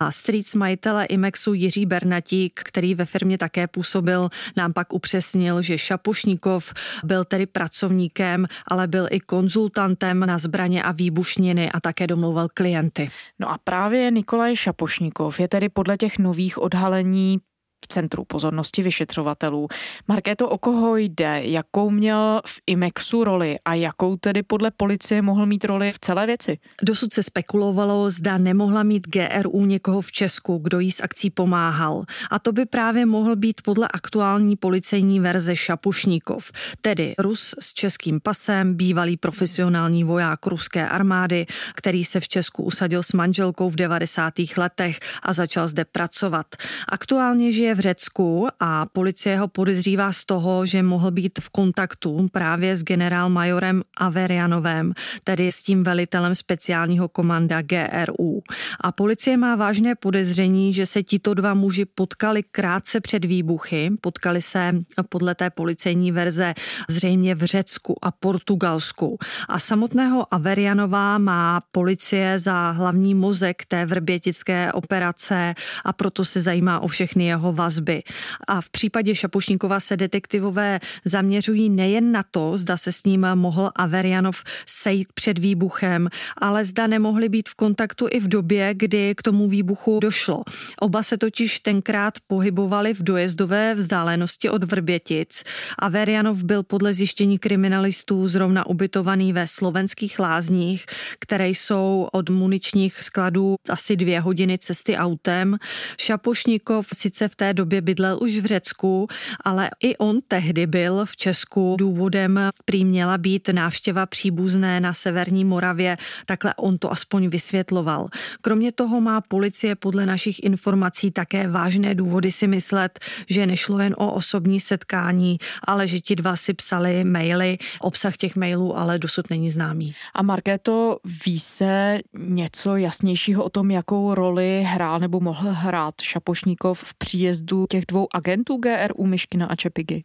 A 0.00 0.12
strýc 0.12 0.54
majitele 0.54 1.04
Imexu 1.04 1.54
Jiří 1.54 1.86
Bernatík, 1.86 2.60
který 2.64 2.94
ve 2.94 3.04
firmě 3.04 3.38
také 3.38 3.66
působil, 3.66 4.28
nám 4.56 4.72
pak 4.72 4.92
upřesnil, 4.92 5.62
že 5.62 5.78
Šapošníkov 5.78 6.72
byl 7.04 7.24
tedy 7.24 7.46
pracovníkem, 7.46 8.46
ale 8.66 8.86
byl 8.86 9.06
i 9.10 9.20
konzultantem 9.20 10.20
na 10.20 10.38
zbraně 10.38 10.82
a 10.82 10.92
výbušniny 10.92 11.70
a 11.72 11.80
také 11.80 12.06
domlouval 12.06 12.48
klienty. 12.54 13.10
No 13.38 13.50
a 13.50 13.58
právě 13.64 14.10
Nikolaj 14.10 14.56
Šapošníkov 14.56 15.40
je 15.40 15.48
tedy 15.48 15.68
podle 15.68 15.96
těch 15.96 16.18
nových 16.18 16.58
odhalení 16.58 17.40
v 17.84 17.88
centru 17.88 18.24
pozornosti 18.24 18.82
vyšetřovatelů. 18.82 19.68
Markéto, 20.08 20.48
o 20.48 20.58
koho 20.58 20.96
jde? 20.96 21.40
Jakou 21.42 21.90
měl 21.90 22.40
v 22.46 22.60
IMEXu 22.66 23.24
roli 23.24 23.58
a 23.64 23.74
jakou 23.74 24.16
tedy 24.16 24.42
podle 24.42 24.70
policie 24.70 25.22
mohl 25.22 25.46
mít 25.46 25.64
roli 25.64 25.92
v 25.92 25.98
celé 25.98 26.26
věci? 26.26 26.58
Dosud 26.82 27.12
se 27.12 27.22
spekulovalo, 27.22 28.10
zda 28.10 28.38
nemohla 28.38 28.82
mít 28.82 29.06
GRU 29.06 29.66
někoho 29.66 30.00
v 30.00 30.12
Česku, 30.12 30.58
kdo 30.58 30.80
jí 30.80 30.92
s 30.92 31.02
akcí 31.02 31.30
pomáhal. 31.30 32.04
A 32.30 32.38
to 32.38 32.52
by 32.52 32.66
právě 32.66 33.06
mohl 33.06 33.36
být 33.36 33.60
podle 33.62 33.88
aktuální 33.94 34.56
policejní 34.56 35.20
verze 35.20 35.56
Šapušníkov, 35.56 36.52
tedy 36.80 37.14
Rus 37.18 37.54
s 37.60 37.72
českým 37.72 38.20
pasem, 38.20 38.74
bývalý 38.74 39.16
profesionální 39.16 40.04
voják 40.04 40.46
ruské 40.46 40.88
armády, 40.88 41.46
který 41.74 42.04
se 42.04 42.20
v 42.20 42.28
Česku 42.28 42.62
usadil 42.62 43.02
s 43.02 43.12
manželkou 43.12 43.70
v 43.70 43.76
90. 43.76 44.34
letech 44.56 45.00
a 45.22 45.32
začal 45.32 45.68
zde 45.68 45.84
pracovat. 45.84 46.46
Aktuálně 46.88 47.52
žije 47.52 47.67
žije 47.68 47.74
v 47.74 47.80
Řecku 47.80 48.48
a 48.60 48.86
policie 48.86 49.38
ho 49.38 49.48
podezřívá 49.48 50.12
z 50.12 50.24
toho, 50.24 50.66
že 50.66 50.82
mohl 50.82 51.10
být 51.10 51.38
v 51.40 51.48
kontaktu 51.48 52.28
právě 52.32 52.76
s 52.76 52.84
generálmajorem 52.84 53.82
Averianovem, 53.96 54.92
tedy 55.24 55.52
s 55.52 55.62
tím 55.62 55.84
velitelem 55.84 56.34
speciálního 56.34 57.08
komanda 57.08 57.62
GRU. 57.62 58.40
A 58.80 58.92
policie 58.92 59.36
má 59.36 59.56
vážné 59.56 59.94
podezření, 59.94 60.72
že 60.72 60.86
se 60.86 61.02
tito 61.02 61.34
dva 61.34 61.54
muži 61.54 61.84
potkali 61.84 62.42
krátce 62.42 63.00
před 63.00 63.24
výbuchy. 63.24 63.90
Potkali 64.00 64.42
se 64.42 64.72
podle 65.08 65.34
té 65.34 65.50
policejní 65.50 66.12
verze 66.12 66.54
zřejmě 66.88 67.34
v 67.34 67.44
Řecku 67.44 68.04
a 68.04 68.10
Portugalsku. 68.10 69.18
A 69.48 69.58
samotného 69.58 70.34
Averianova 70.34 71.18
má 71.18 71.60
policie 71.72 72.38
za 72.38 72.70
hlavní 72.70 73.14
mozek 73.14 73.66
té 73.68 73.86
vrbětické 73.86 74.72
operace 74.72 75.54
a 75.84 75.92
proto 75.92 76.24
se 76.24 76.40
zajímá 76.40 76.80
o 76.80 76.88
všechny 76.88 77.26
jeho 77.26 77.52
vazby. 77.58 78.02
A 78.48 78.60
v 78.60 78.70
případě 78.70 79.14
Šapošníkova 79.14 79.80
se 79.80 79.96
detektivové 79.96 80.80
zaměřují 81.04 81.70
nejen 81.70 82.12
na 82.12 82.22
to, 82.22 82.56
zda 82.56 82.76
se 82.76 82.92
s 82.92 83.04
ním 83.04 83.26
mohl 83.34 83.70
Averianov 83.76 84.42
sejít 84.66 85.08
před 85.14 85.38
výbuchem, 85.38 86.08
ale 86.38 86.64
zda 86.64 86.86
nemohli 86.86 87.28
být 87.28 87.48
v 87.48 87.54
kontaktu 87.54 88.06
i 88.10 88.20
v 88.20 88.28
době, 88.28 88.74
kdy 88.74 89.14
k 89.14 89.22
tomu 89.22 89.48
výbuchu 89.48 90.00
došlo. 90.00 90.42
Oba 90.80 91.02
se 91.02 91.18
totiž 91.18 91.60
tenkrát 91.60 92.14
pohybovali 92.26 92.94
v 92.94 93.02
dojezdové 93.02 93.74
vzdálenosti 93.74 94.50
od 94.50 94.64
Vrbětic. 94.64 95.44
Averianov 95.78 96.42
byl 96.42 96.62
podle 96.62 96.94
zjištění 96.94 97.38
kriminalistů 97.38 98.28
zrovna 98.28 98.66
ubytovaný 98.66 99.32
ve 99.32 99.46
slovenských 99.46 100.18
lázních, 100.18 100.86
které 101.18 101.48
jsou 101.48 102.08
od 102.12 102.30
muničních 102.30 103.02
skladů 103.02 103.56
asi 103.70 103.96
dvě 103.96 104.20
hodiny 104.20 104.58
cesty 104.58 104.96
autem. 104.96 105.56
Šapošníkov 106.00 106.86
sice 106.92 107.28
v 107.28 107.34
té 107.34 107.47
té 107.48 107.54
době 107.54 107.80
bydlel 107.80 108.18
už 108.22 108.36
v 108.36 108.46
Řecku, 108.46 109.08
ale 109.44 109.70
i 109.80 109.96
on 109.96 110.20
tehdy 110.28 110.66
byl 110.66 111.04
v 111.04 111.16
Česku. 111.16 111.76
Důvodem 111.78 112.40
prý 112.64 112.84
měla 112.84 113.18
být 113.18 113.48
návštěva 113.48 114.06
příbuzné 114.06 114.80
na 114.80 114.94
Severní 114.94 115.44
Moravě, 115.44 115.96
takhle 116.26 116.54
on 116.54 116.78
to 116.78 116.92
aspoň 116.92 117.28
vysvětloval. 117.28 118.08
Kromě 118.40 118.72
toho 118.72 119.00
má 119.00 119.20
policie 119.20 119.74
podle 119.74 120.06
našich 120.06 120.44
informací 120.44 121.10
také 121.10 121.48
vážné 121.48 121.94
důvody 121.94 122.32
si 122.32 122.46
myslet, 122.46 123.00
že 123.28 123.46
nešlo 123.46 123.78
jen 123.78 123.94
o 123.98 124.12
osobní 124.12 124.60
setkání, 124.60 125.38
ale 125.64 125.88
že 125.88 126.00
ti 126.00 126.16
dva 126.16 126.36
si 126.36 126.54
psali 126.54 127.04
maily. 127.04 127.58
Obsah 127.80 128.16
těch 128.16 128.36
mailů 128.36 128.78
ale 128.78 128.98
dosud 128.98 129.30
není 129.30 129.50
známý. 129.50 129.94
A 130.14 130.22
Markéto, 130.22 130.98
ví 131.24 131.38
se 131.40 131.98
něco 132.18 132.76
jasnějšího 132.76 133.44
o 133.44 133.50
tom, 133.50 133.70
jakou 133.70 134.14
roli 134.14 134.62
hrál 134.66 135.00
nebo 135.00 135.20
mohl 135.20 135.48
hrát 135.52 135.94
Šapošníkov 136.00 136.82
v 136.84 136.94
příjezdu 136.94 137.37
těch 137.66 137.86
dvou 137.86 138.08
agentů 138.14 138.56
GRU 138.56 139.06
Myškina 139.06 139.46
a 139.46 139.56
Čepigy? 139.56 140.04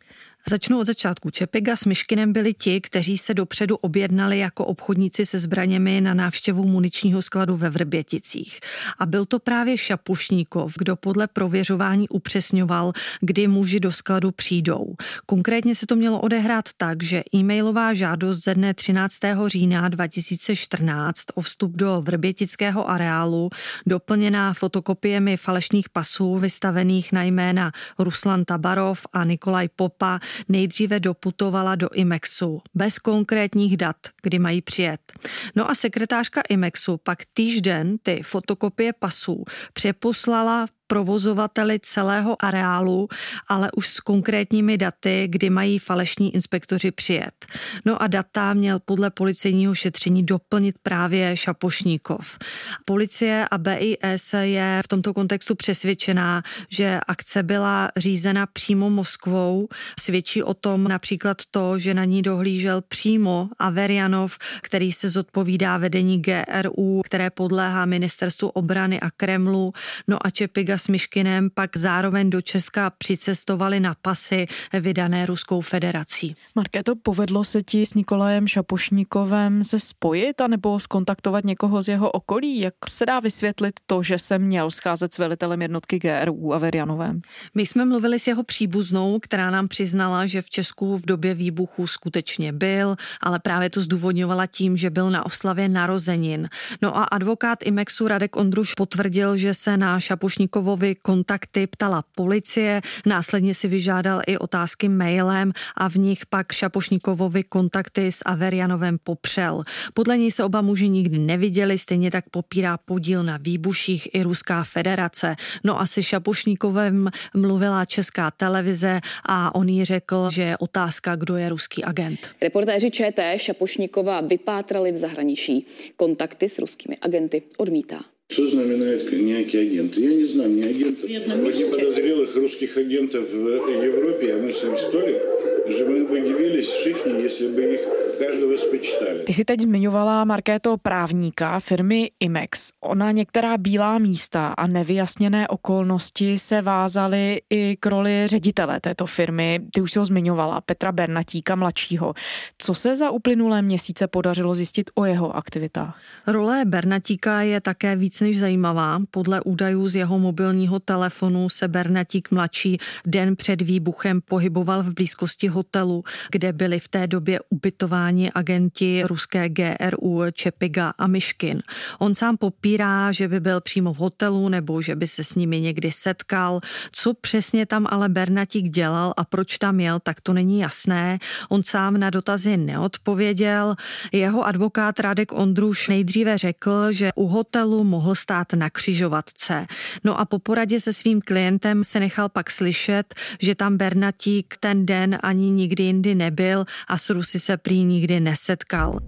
Začnu 0.50 0.80
od 0.80 0.88
začátku. 0.88 1.30
Čepiga 1.30 1.76
s 1.76 1.86
Myškinem 1.86 2.34
byli 2.34 2.54
ti, 2.54 2.82
kteří 2.82 3.18
se 3.18 3.34
dopředu 3.34 3.76
objednali 3.76 4.40
jako 4.40 4.66
obchodníci 4.66 5.26
se 5.26 5.38
zbraněmi 5.38 6.02
na 6.02 6.14
návštěvu 6.14 6.68
muničního 6.68 7.22
skladu 7.22 7.58
ve 7.58 7.70
Vrběticích. 7.70 8.60
A 9.00 9.06
byl 9.06 9.26
to 9.26 9.40
právě 9.40 9.78
Šapušníkov, 9.78 10.74
kdo 10.78 10.96
podle 10.96 11.28
prověřování 11.28 12.10
upřesňoval, 12.10 12.94
kdy 13.22 13.48
muži 13.48 13.80
do 13.80 13.92
skladu 13.92 14.32
přijdou. 14.32 14.96
Konkrétně 15.26 15.76
se 15.76 15.86
to 15.86 15.96
mělo 15.96 16.20
odehrát 16.20 16.66
tak, 16.78 17.04
že 17.04 17.24
e-mailová 17.36 17.94
žádost 17.94 18.44
ze 18.44 18.56
dne 18.56 18.74
13. 18.74 19.18
října 19.48 19.90
2014 19.90 21.20
o 21.34 21.42
vstup 21.42 21.72
do 21.72 22.02
Vrbětického 22.02 22.90
areálu, 22.90 23.50
doplněná 23.86 24.54
fotokopiemi 24.54 25.38
falešných 25.38 25.90
pasů 25.90 26.40
vystavených 26.40 27.12
na 27.12 27.24
jména 27.24 27.72
Ruslan 28.00 28.46
Tabarov 28.46 29.02
a 29.14 29.24
Nikolaj 29.24 29.68
Popa, 29.76 30.20
nejdříve 30.50 31.00
doputovala 31.00 31.76
do 31.76 31.90
IMEXu 31.94 32.62
bez 32.74 33.00
konkrétních 33.00 33.78
dat, 33.78 33.98
kdy 34.22 34.40
mají 34.40 34.62
přijet. 34.62 35.14
No 35.56 35.70
a 35.70 35.76
sekretářka 35.76 36.42
IMEXu 36.50 36.98
pak 36.98 37.20
týžden 37.34 37.98
ty 38.04 38.22
fotokopie 38.24 38.94
pasů 38.94 39.44
přeposlala 39.74 40.66
provozovateli 40.94 41.80
celého 41.82 42.46
areálu, 42.46 43.08
ale 43.48 43.72
už 43.76 43.88
s 43.88 44.00
konkrétními 44.00 44.78
daty, 44.78 45.28
kdy 45.30 45.50
mají 45.50 45.80
falešní 45.80 46.36
inspektoři 46.36 46.92
přijet. 46.92 47.46
No 47.86 48.02
a 48.02 48.08
data 48.08 48.54
měl 48.54 48.80
podle 48.80 49.10
policejního 49.10 49.76
šetření 49.76 50.24
doplnit 50.24 50.76
právě 50.84 51.38
Šapošníkov. 51.38 52.38
Policie 52.86 53.48
a 53.52 53.58
BIS 53.58 54.34
je 54.42 54.82
v 54.86 54.88
tomto 54.88 55.14
kontextu 55.14 55.56
přesvědčená, 55.56 56.44
že 56.70 57.00
akce 57.08 57.44
byla 57.44 57.90
řízena 57.98 58.46
přímo 58.46 58.90
Moskvou. 58.90 59.68
Svědčí 60.00 60.44
o 60.44 60.54
tom 60.54 60.84
například 60.84 61.38
to, 61.52 61.80
že 61.80 61.94
na 61.94 62.06
ní 62.06 62.22
dohlížel 62.22 62.82
přímo 62.82 63.50
Averianov, 63.60 64.38
který 64.62 64.92
se 64.92 65.10
zodpovídá 65.10 65.78
vedení 65.78 66.22
GRU, 66.22 67.02
které 67.06 67.30
podléhá 67.30 67.86
ministerstvu 67.86 68.48
obrany 68.48 69.00
a 69.00 69.12
Kremlu. 69.12 69.74
No 70.08 70.28
a 70.28 70.30
Čepiga 70.30 70.78
s 70.84 70.88
Myškinem 70.88 71.50
pak 71.54 71.78
zároveň 71.78 72.30
do 72.30 72.42
Česka 72.42 72.90
přicestovali 72.90 73.80
na 73.80 73.96
pasy 74.02 74.48
vydané 74.74 75.26
Ruskou 75.26 75.62
federací. 75.62 76.36
Markéto, 76.56 76.96
povedlo 76.96 77.44
se 77.44 77.64
ti 77.64 77.86
s 77.86 77.94
Nikolajem 77.94 78.48
Šapošníkovem 78.48 79.64
se 79.64 79.80
spojit 79.80 80.42
anebo 80.42 80.80
skontaktovat 80.80 81.44
někoho 81.44 81.84
z 81.84 81.88
jeho 81.88 82.12
okolí? 82.12 82.60
Jak 82.60 82.74
se 82.90 83.06
dá 83.06 83.20
vysvětlit 83.20 83.80
to, 83.86 84.04
že 84.04 84.20
se 84.20 84.40
měl 84.40 84.72
scházet 84.72 85.14
s 85.14 85.18
velitelem 85.18 85.62
jednotky 85.62 86.00
GRU 86.00 86.54
a 86.54 86.58
Verianovém? 86.58 87.22
My 87.56 87.66
jsme 87.66 87.86
mluvili 87.86 88.20
s 88.20 88.28
jeho 88.28 88.44
příbuznou, 88.44 89.20
která 89.20 89.52
nám 89.52 89.68
přiznala, 89.68 90.26
že 90.26 90.42
v 90.42 90.50
Česku 90.50 90.98
v 90.98 91.06
době 91.06 91.34
výbuchu 91.34 91.88
skutečně 91.88 92.54
byl, 92.54 92.96
ale 93.22 93.40
právě 93.40 93.70
to 93.70 93.82
zdůvodňovala 93.82 94.46
tím, 94.48 94.78
že 94.78 94.90
byl 94.90 95.10
na 95.10 95.26
oslavě 95.26 95.70
narozenin. 95.70 96.50
No 96.82 96.98
a 96.98 97.04
advokát 97.04 97.60
Imexu 97.64 98.08
Radek 98.08 98.36
Ondruš 98.36 98.74
potvrdil, 98.74 99.38
že 99.38 99.54
se 99.54 99.78
na 99.78 100.00
Šapošníkovo 100.00 100.63
Pavlovi 100.64 100.96
kontakty 100.96 101.68
ptala 101.68 102.04
policie, 102.16 102.82
následně 103.06 103.54
si 103.54 103.68
vyžádal 103.68 104.22
i 104.28 104.38
otázky 104.38 104.90
mailem 104.90 105.52
a 105.78 105.90
v 105.90 105.96
nich 105.96 106.26
pak 106.26 106.52
Šapošníkovovi 106.52 107.44
kontakty 107.44 108.12
s 108.12 108.22
Averianovem 108.26 108.98
popřel. 109.04 109.64
Podle 109.94 110.18
něj 110.18 110.32
se 110.32 110.44
oba 110.44 110.62
muži 110.62 110.90
nikdy 110.90 111.20
neviděli, 111.20 111.78
stejně 111.78 112.12
tak 112.12 112.30
popírá 112.30 112.78
podíl 112.78 113.24
na 113.24 113.38
výbuších 113.38 114.16
i 114.16 114.24
Ruská 114.24 114.64
federace. 114.64 115.36
No 115.64 115.82
a 115.82 115.86
se 115.86 116.04
Šapošníkovem 116.04 117.10
mluvila 117.36 117.86
česká 117.86 118.32
televize 118.32 119.02
a 119.26 119.56
on 119.56 119.70
jí 119.70 119.86
řekl, 119.86 120.30
že 120.32 120.42
je 120.42 120.58
otázka, 120.58 121.16
kdo 121.16 121.36
je 121.36 121.50
ruský 121.50 121.84
agent. 121.84 122.30
Reportéři 122.42 122.92
ČT 122.92 123.40
Šapošníkova 123.40 124.22
vypátrali 124.22 124.92
v 124.92 124.98
zahraničí. 124.98 125.66
Kontakty 125.96 126.50
s 126.50 126.60
ruskými 126.60 126.98
agenty 127.02 127.44
odmítá. 127.58 128.00
Что 128.34 128.48
знаменает 128.48 129.12
некий 129.12 129.60
агент? 129.60 129.96
Я 129.96 130.10
не 130.10 130.26
знаю, 130.26 130.50
не 130.50 130.64
агент. 130.64 131.00
Подозрелых 131.02 132.36
русских 132.36 132.76
агентов 132.78 133.30
в 133.30 133.48
Европе, 133.48 134.34
а 134.34 134.42
мы 134.42 134.52
с 134.52 134.58
историк, 134.58 135.18
že 135.18 135.53
my 135.68 136.06
by 136.12 136.22
divili 136.22 136.62
všichni, 136.62 137.24
jestli 137.24 137.48
by 137.48 137.62
jich 137.62 137.82
každého 138.20 138.58
spočítali. 138.58 139.20
Ty 139.26 139.34
jsi 139.34 139.46
teď 139.46 139.62
zmiňovala 139.62 140.26
Markéto 140.26 140.78
právníka 140.78 141.60
firmy 141.60 142.12
Imex. 142.20 142.72
Ona 142.82 143.12
některá 143.12 143.58
bílá 143.58 144.00
místa 144.00 144.48
a 144.48 144.68
nevyjasněné 144.68 145.48
okolnosti 145.48 146.38
se 146.38 146.62
vázaly 146.62 147.42
i 147.50 147.78
k 147.80 147.86
roli 147.86 148.24
ředitele 148.26 148.80
této 148.80 149.06
firmy. 149.06 149.60
Ty 149.74 149.82
už 149.82 149.92
si 149.92 150.00
ho 150.00 150.06
zmiňovala, 150.06 150.62
Petra 150.62 150.92
Bernatíka 150.92 151.56
mladšího. 151.56 152.14
Co 152.58 152.74
se 152.74 152.96
za 152.96 153.10
uplynulé 153.10 153.62
měsíce 153.62 154.08
podařilo 154.08 154.56
zjistit 154.56 154.90
o 154.96 155.06
jeho 155.06 155.36
aktivitách? 155.36 156.00
Role 156.28 156.66
Bernatíka 156.66 157.42
je 157.42 157.62
také 157.62 157.96
víc 157.96 158.22
než 158.22 158.40
zajímavá. 158.40 159.00
Podle 159.12 159.42
údajů 159.42 159.88
z 159.88 159.96
jeho 159.96 160.20
mobilního 160.20 160.80
telefonu 160.80 161.50
se 161.50 161.68
Bernatík 161.68 162.32
mladší 162.32 162.78
den 163.06 163.36
před 163.36 163.62
výbuchem 163.62 164.22
pohyboval 164.22 164.84
v 164.84 164.94
blízkosti 164.94 165.48
hotelu, 165.54 166.04
kde 166.32 166.54
byli 166.54 166.80
v 166.80 166.88
té 166.88 167.08
době 167.08 167.40
ubytováni 167.50 168.32
agenti 168.32 169.04
ruské 169.06 169.50
GRU 169.50 170.22
Čepiga 170.34 170.94
a 170.98 171.08
Myškin. 171.08 171.62
On 172.00 172.16
sám 172.16 172.38
popírá, 172.38 173.12
že 173.12 173.28
by 173.28 173.40
byl 173.40 173.62
přímo 173.62 173.94
v 173.94 173.98
hotelu 173.98 174.50
nebo 174.50 174.82
že 174.82 174.96
by 174.96 175.08
se 175.08 175.24
s 175.24 175.36
nimi 175.36 175.62
někdy 175.62 175.92
setkal. 175.92 176.60
Co 176.92 177.14
přesně 177.14 177.66
tam 177.66 177.88
ale 177.90 178.10
Bernatík 178.10 178.70
dělal 178.70 179.14
a 179.18 179.26
proč 179.26 179.58
tam 179.58 179.80
jel, 179.80 180.00
tak 180.00 180.22
to 180.22 180.34
není 180.34 180.60
jasné. 180.60 181.20
On 181.50 181.64
sám 181.64 181.98
na 181.98 182.10
dotazy 182.10 182.58
neodpověděl. 182.58 183.76
Jeho 184.12 184.46
advokát 184.46 185.00
Radek 185.00 185.34
Ondruš 185.34 185.88
nejdříve 185.88 186.38
řekl, 186.38 186.92
že 186.92 187.12
u 187.16 187.28
hotelu 187.28 187.84
mohl 187.84 188.16
stát 188.16 188.54
na 188.54 188.70
křižovatce. 188.70 189.68
No 190.04 190.20
a 190.20 190.26
po 190.26 190.40
poradě 190.40 190.80
se 190.80 190.94
svým 190.94 191.22
klientem 191.22 191.84
se 191.84 192.00
nechal 192.00 192.30
pak 192.30 192.52
slyšet, 192.52 193.16
že 193.40 193.56
tam 193.56 193.78
Bernatík 193.78 194.56
ten 194.60 194.86
den 194.86 195.20
ani 195.24 195.43
nikdy 195.50 195.84
jindy 195.84 196.16
nebyl 196.16 196.66
a 196.88 196.98
s 196.98 197.10
Rusy 197.10 197.40
se 197.40 197.58
prý 197.58 197.84
nikdy 197.84 198.20
nesetkal. 198.20 199.00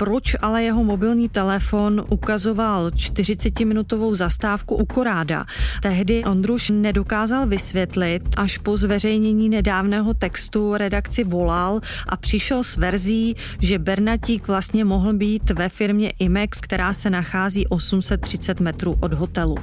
Proč 0.00 0.36
ale 0.40 0.62
jeho 0.62 0.84
mobilní 0.84 1.28
telefon 1.28 2.04
ukazoval 2.08 2.88
40-minutovou 2.88 4.14
zastávku 4.14 4.74
u 4.74 4.86
Koráda. 4.86 5.44
Tehdy 5.82 6.24
Ondruš 6.24 6.70
nedokázal 6.70 7.46
vysvětlit, 7.46 8.22
až 8.36 8.58
po 8.58 8.76
zveřejnění 8.76 9.48
nedávného 9.48 10.14
textu 10.14 10.76
redakci 10.76 11.24
volal 11.24 11.80
a 12.08 12.16
přišel 12.16 12.64
s 12.64 12.76
verzí, 12.76 13.36
že 13.60 13.78
Bernatík 13.78 14.48
vlastně 14.48 14.84
mohl 14.84 15.12
být 15.12 15.50
ve 15.50 15.68
firmě 15.68 16.12
Imex, 16.18 16.60
která 16.60 16.92
se 16.92 17.10
nachází 17.10 17.66
830 17.66 18.60
metrů 18.60 18.96
od 19.00 19.12
hotelu. 19.12 19.56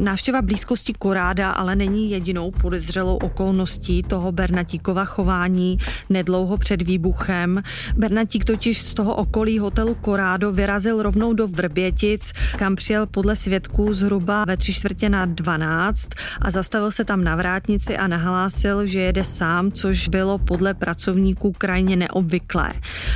Návštěva 0.00 0.42
blízkosti 0.42 0.92
Koráda 0.92 1.50
ale 1.50 1.76
není 1.76 2.10
jedinou 2.10 2.50
podezřelou 2.50 3.16
okolností 3.16 4.02
toho 4.02 4.32
Bernatíkova 4.32 5.04
chování 5.04 5.78
nedlouho 6.10 6.56
před 6.56 6.82
výbuchem. 6.82 7.62
Bernatík 7.96 8.44
totiž 8.44 8.82
z 8.82 8.94
toho 8.94 9.14
okolí 9.14 9.53
hotelu 9.58 9.94
Korádo 9.94 10.52
vyrazil 10.52 11.02
rovnou 11.02 11.32
do 11.32 11.48
Vrbětic, 11.48 12.32
kam 12.56 12.76
přijel 12.76 13.06
podle 13.06 13.36
svědků 13.36 13.94
zhruba 13.94 14.44
ve 14.44 14.56
tři 14.56 14.72
čtvrtě 14.74 15.08
na 15.08 15.26
12 15.26 16.08
a 16.40 16.50
zastavil 16.50 16.90
se 16.90 17.04
tam 17.04 17.24
na 17.24 17.36
vrátnici 17.36 17.96
a 17.96 18.06
nahlásil, 18.06 18.86
že 18.86 19.00
jede 19.00 19.24
sám, 19.24 19.72
což 19.72 20.08
bylo 20.08 20.38
podle 20.38 20.74
pracovníků 20.74 21.52
krajně 21.58 21.96
neobvyklé. 21.96 22.72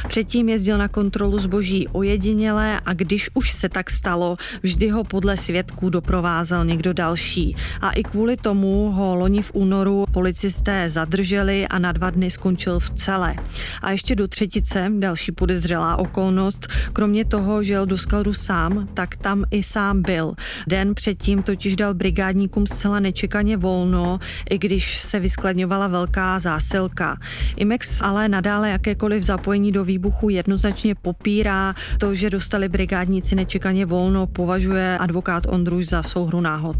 Předtím 0.09 0.49
jezdil 0.49 0.78
na 0.78 0.88
kontrolu 0.88 1.38
zboží 1.38 1.88
ojedinělé 1.88 2.80
a 2.87 2.92
když 2.92 3.30
už 3.35 3.52
se 3.52 3.68
tak 3.68 3.90
stalo, 3.90 4.37
vždy 4.62 4.88
ho 4.88 5.04
podle 5.04 5.37
svědků 5.37 5.90
doprovázel 5.90 6.64
někdo 6.64 6.92
další. 6.92 7.57
A 7.80 7.90
i 7.90 8.02
kvůli 8.02 8.37
tomu 8.37 8.90
ho 8.90 9.14
loni 9.16 9.42
v 9.42 9.50
únoru 9.54 10.04
policisté 10.12 10.90
zadrželi 10.90 11.68
a 11.68 11.78
na 11.78 11.92
dva 11.92 12.11
dny 12.11 12.30
skončil 12.30 12.80
v 12.80 12.90
celé. 12.90 13.35
A 13.83 13.90
ještě 13.90 14.14
do 14.14 14.28
třetice, 14.28 14.92
další 14.99 15.33
podezřelá 15.33 15.97
okolnost, 15.97 16.27
volnost. 16.28 16.66
Kromě 16.92 17.25
toho, 17.25 17.62
že 17.62 17.73
jel 17.73 17.87
do 17.87 17.99
skladu 17.99 18.35
sám, 18.35 18.88
tak 18.94 19.16
tam 19.16 19.44
i 19.50 19.62
sám 19.62 20.02
byl. 20.02 20.35
Den 20.66 20.94
předtím 20.94 21.42
totiž 21.42 21.76
dal 21.76 21.94
brigádníkům 21.94 22.66
zcela 22.66 23.00
nečekaně 23.00 23.56
volno, 23.56 24.18
i 24.50 24.58
když 24.58 25.00
se 25.00 25.20
vyskladňovala 25.20 25.87
velká 25.87 26.38
zásilka. 26.38 27.16
Imex 27.56 28.02
ale 28.02 28.28
nadále 28.28 28.70
jakékoliv 28.70 29.23
zapojení 29.23 29.73
do 29.73 29.85
výbuchu 29.85 30.28
jednoznačně 30.28 30.94
popírá. 30.94 31.75
To, 31.99 32.14
že 32.14 32.30
dostali 32.30 32.68
brigádníci 32.68 33.35
nečekaně 33.35 33.87
volno, 33.87 34.26
považuje 34.26 34.99
advokát 34.99 35.47
Ondruš 35.47 35.87
za 35.87 36.02
souhru 36.02 36.40
náhod. 36.40 36.76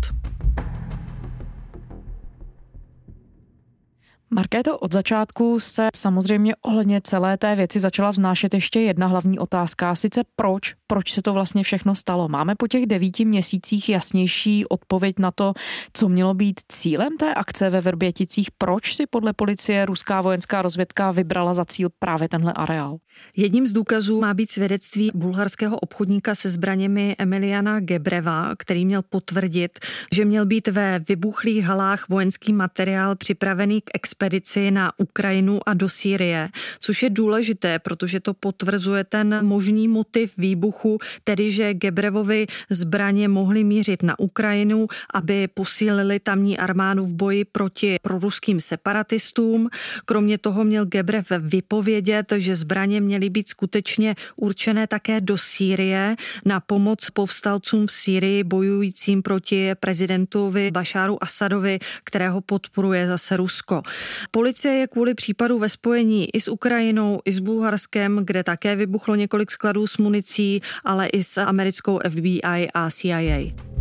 Markéto, 4.31 4.79
od 4.79 4.93
začátku 4.93 5.61
se 5.61 5.89
samozřejmě 5.97 6.57
ohledně 6.57 7.01
celé 7.05 7.37
té 7.37 7.57
věci 7.57 7.81
začala 7.81 8.11
vznášet 8.11 8.55
ještě 8.55 8.81
jedna 8.81 9.07
hlavní 9.07 9.39
otázka, 9.39 9.95
sice 9.95 10.21
proč, 10.37 10.75
proč 10.87 11.13
se 11.13 11.23
to 11.23 11.33
vlastně 11.33 11.63
všechno 11.63 11.95
stalo. 11.95 12.29
Máme 12.29 12.55
po 12.55 12.69
těch 12.69 12.87
devíti 12.87 13.25
měsících 13.25 13.89
jasnější 13.89 14.67
odpověď 14.67 15.19
na 15.19 15.31
to, 15.31 15.53
co 15.93 16.09
mělo 16.09 16.35
být 16.35 16.61
cílem 16.69 17.17
té 17.17 17.35
akce 17.35 17.71
ve 17.71 17.81
Vrběticích, 17.81 18.51
proč 18.59 18.95
si 18.95 19.07
podle 19.07 19.33
policie 19.33 19.87
ruská 19.87 20.21
vojenská 20.21 20.63
rozvědka 20.63 21.11
vybrala 21.11 21.55
za 21.55 21.65
cíl 21.65 21.89
právě 21.99 22.29
tenhle 22.29 22.53
areál. 22.53 22.97
Jedním 23.37 23.67
z 23.67 23.73
důkazů 23.73 24.21
má 24.21 24.35
být 24.35 24.53
svědectví 24.53 25.11
bulharského 25.15 25.79
obchodníka 25.79 26.35
se 26.35 26.49
zbraněmi 26.49 27.17
Emiliana 27.19 27.81
Gebreva, 27.81 28.55
který 28.59 28.87
měl 28.87 29.03
potvrdit, 29.03 29.79
že 30.15 30.25
měl 30.25 30.47
být 30.47 30.69
ve 30.69 30.99
vybuchlých 31.09 31.65
halách 31.65 32.09
vojenský 32.09 32.53
materiál 32.53 33.17
připravený 33.17 33.81
k 33.81 33.91
expedici 34.19 34.71
na 34.71 34.93
Ukrajinu 34.99 35.61
a 35.67 35.75
do 35.75 35.89
Sýrie, 35.89 36.49
což 36.81 37.03
je 37.03 37.11
důležité, 37.11 37.79
protože 37.79 38.21
to 38.21 38.35
potvrzuje 38.35 39.05
ten 39.05 39.47
možný 39.47 39.89
motiv 39.89 40.33
výbuchu, 40.39 40.99
tedy 41.25 41.51
že 41.51 41.75
Gebrevovi 41.75 42.47
zbraně 42.71 43.29
mohly 43.29 43.65
mířit 43.65 44.03
na 44.03 44.19
Ukrajinu, 44.19 44.87
aby 45.15 45.49
posílili 45.55 46.21
tamní 46.21 46.59
armádu 46.59 47.07
v 47.07 47.13
boji 47.13 47.45
proti 47.45 47.97
proruským 48.03 48.61
separatistům. 48.61 49.69
Kromě 50.05 50.39
toho 50.39 50.65
měl 50.65 50.87
Gebrev 50.87 51.27
vypovědět, 51.39 52.33
že 52.37 52.57
zbraně 52.57 53.01
měly 53.01 53.31
být 53.31 53.49
skutečně 53.49 54.15
určené 54.37 54.87
také 54.87 55.21
do 55.21 55.39
Sýrie 55.39 56.17
na 56.45 56.61
pomoc 56.61 57.11
povstalcům 57.11 57.87
v 57.87 57.93
Sýrii 57.93 58.45
bojujícím 58.45 59.23
proti 59.23 59.71
prezidentovi 59.75 60.71
Bašáru 60.71 61.23
Asadovi, 61.23 61.79
kterého 62.05 62.41
podporuje 62.41 63.07
zase 63.07 63.37
Rusko. 63.37 63.83
Policie 64.31 64.75
je 64.75 64.87
kvůli 64.87 65.15
případu 65.15 65.59
ve 65.59 65.69
spojení 65.69 66.37
i 66.37 66.41
s 66.41 66.49
Ukrajinou, 66.49 67.21
i 67.25 67.33
s 67.33 67.39
Bulharskem, 67.39 68.21
kde 68.25 68.45
také 68.45 68.77
vybuchlo 68.77 69.15
několik 69.15 69.51
skladů 69.51 69.87
s 69.87 69.99
municí, 69.99 70.63
ale 70.85 71.07
i 71.07 71.25
s 71.25 71.39
americkou 71.39 72.01
FBI 72.09 72.69
a 72.75 72.91
CIA. 72.91 73.78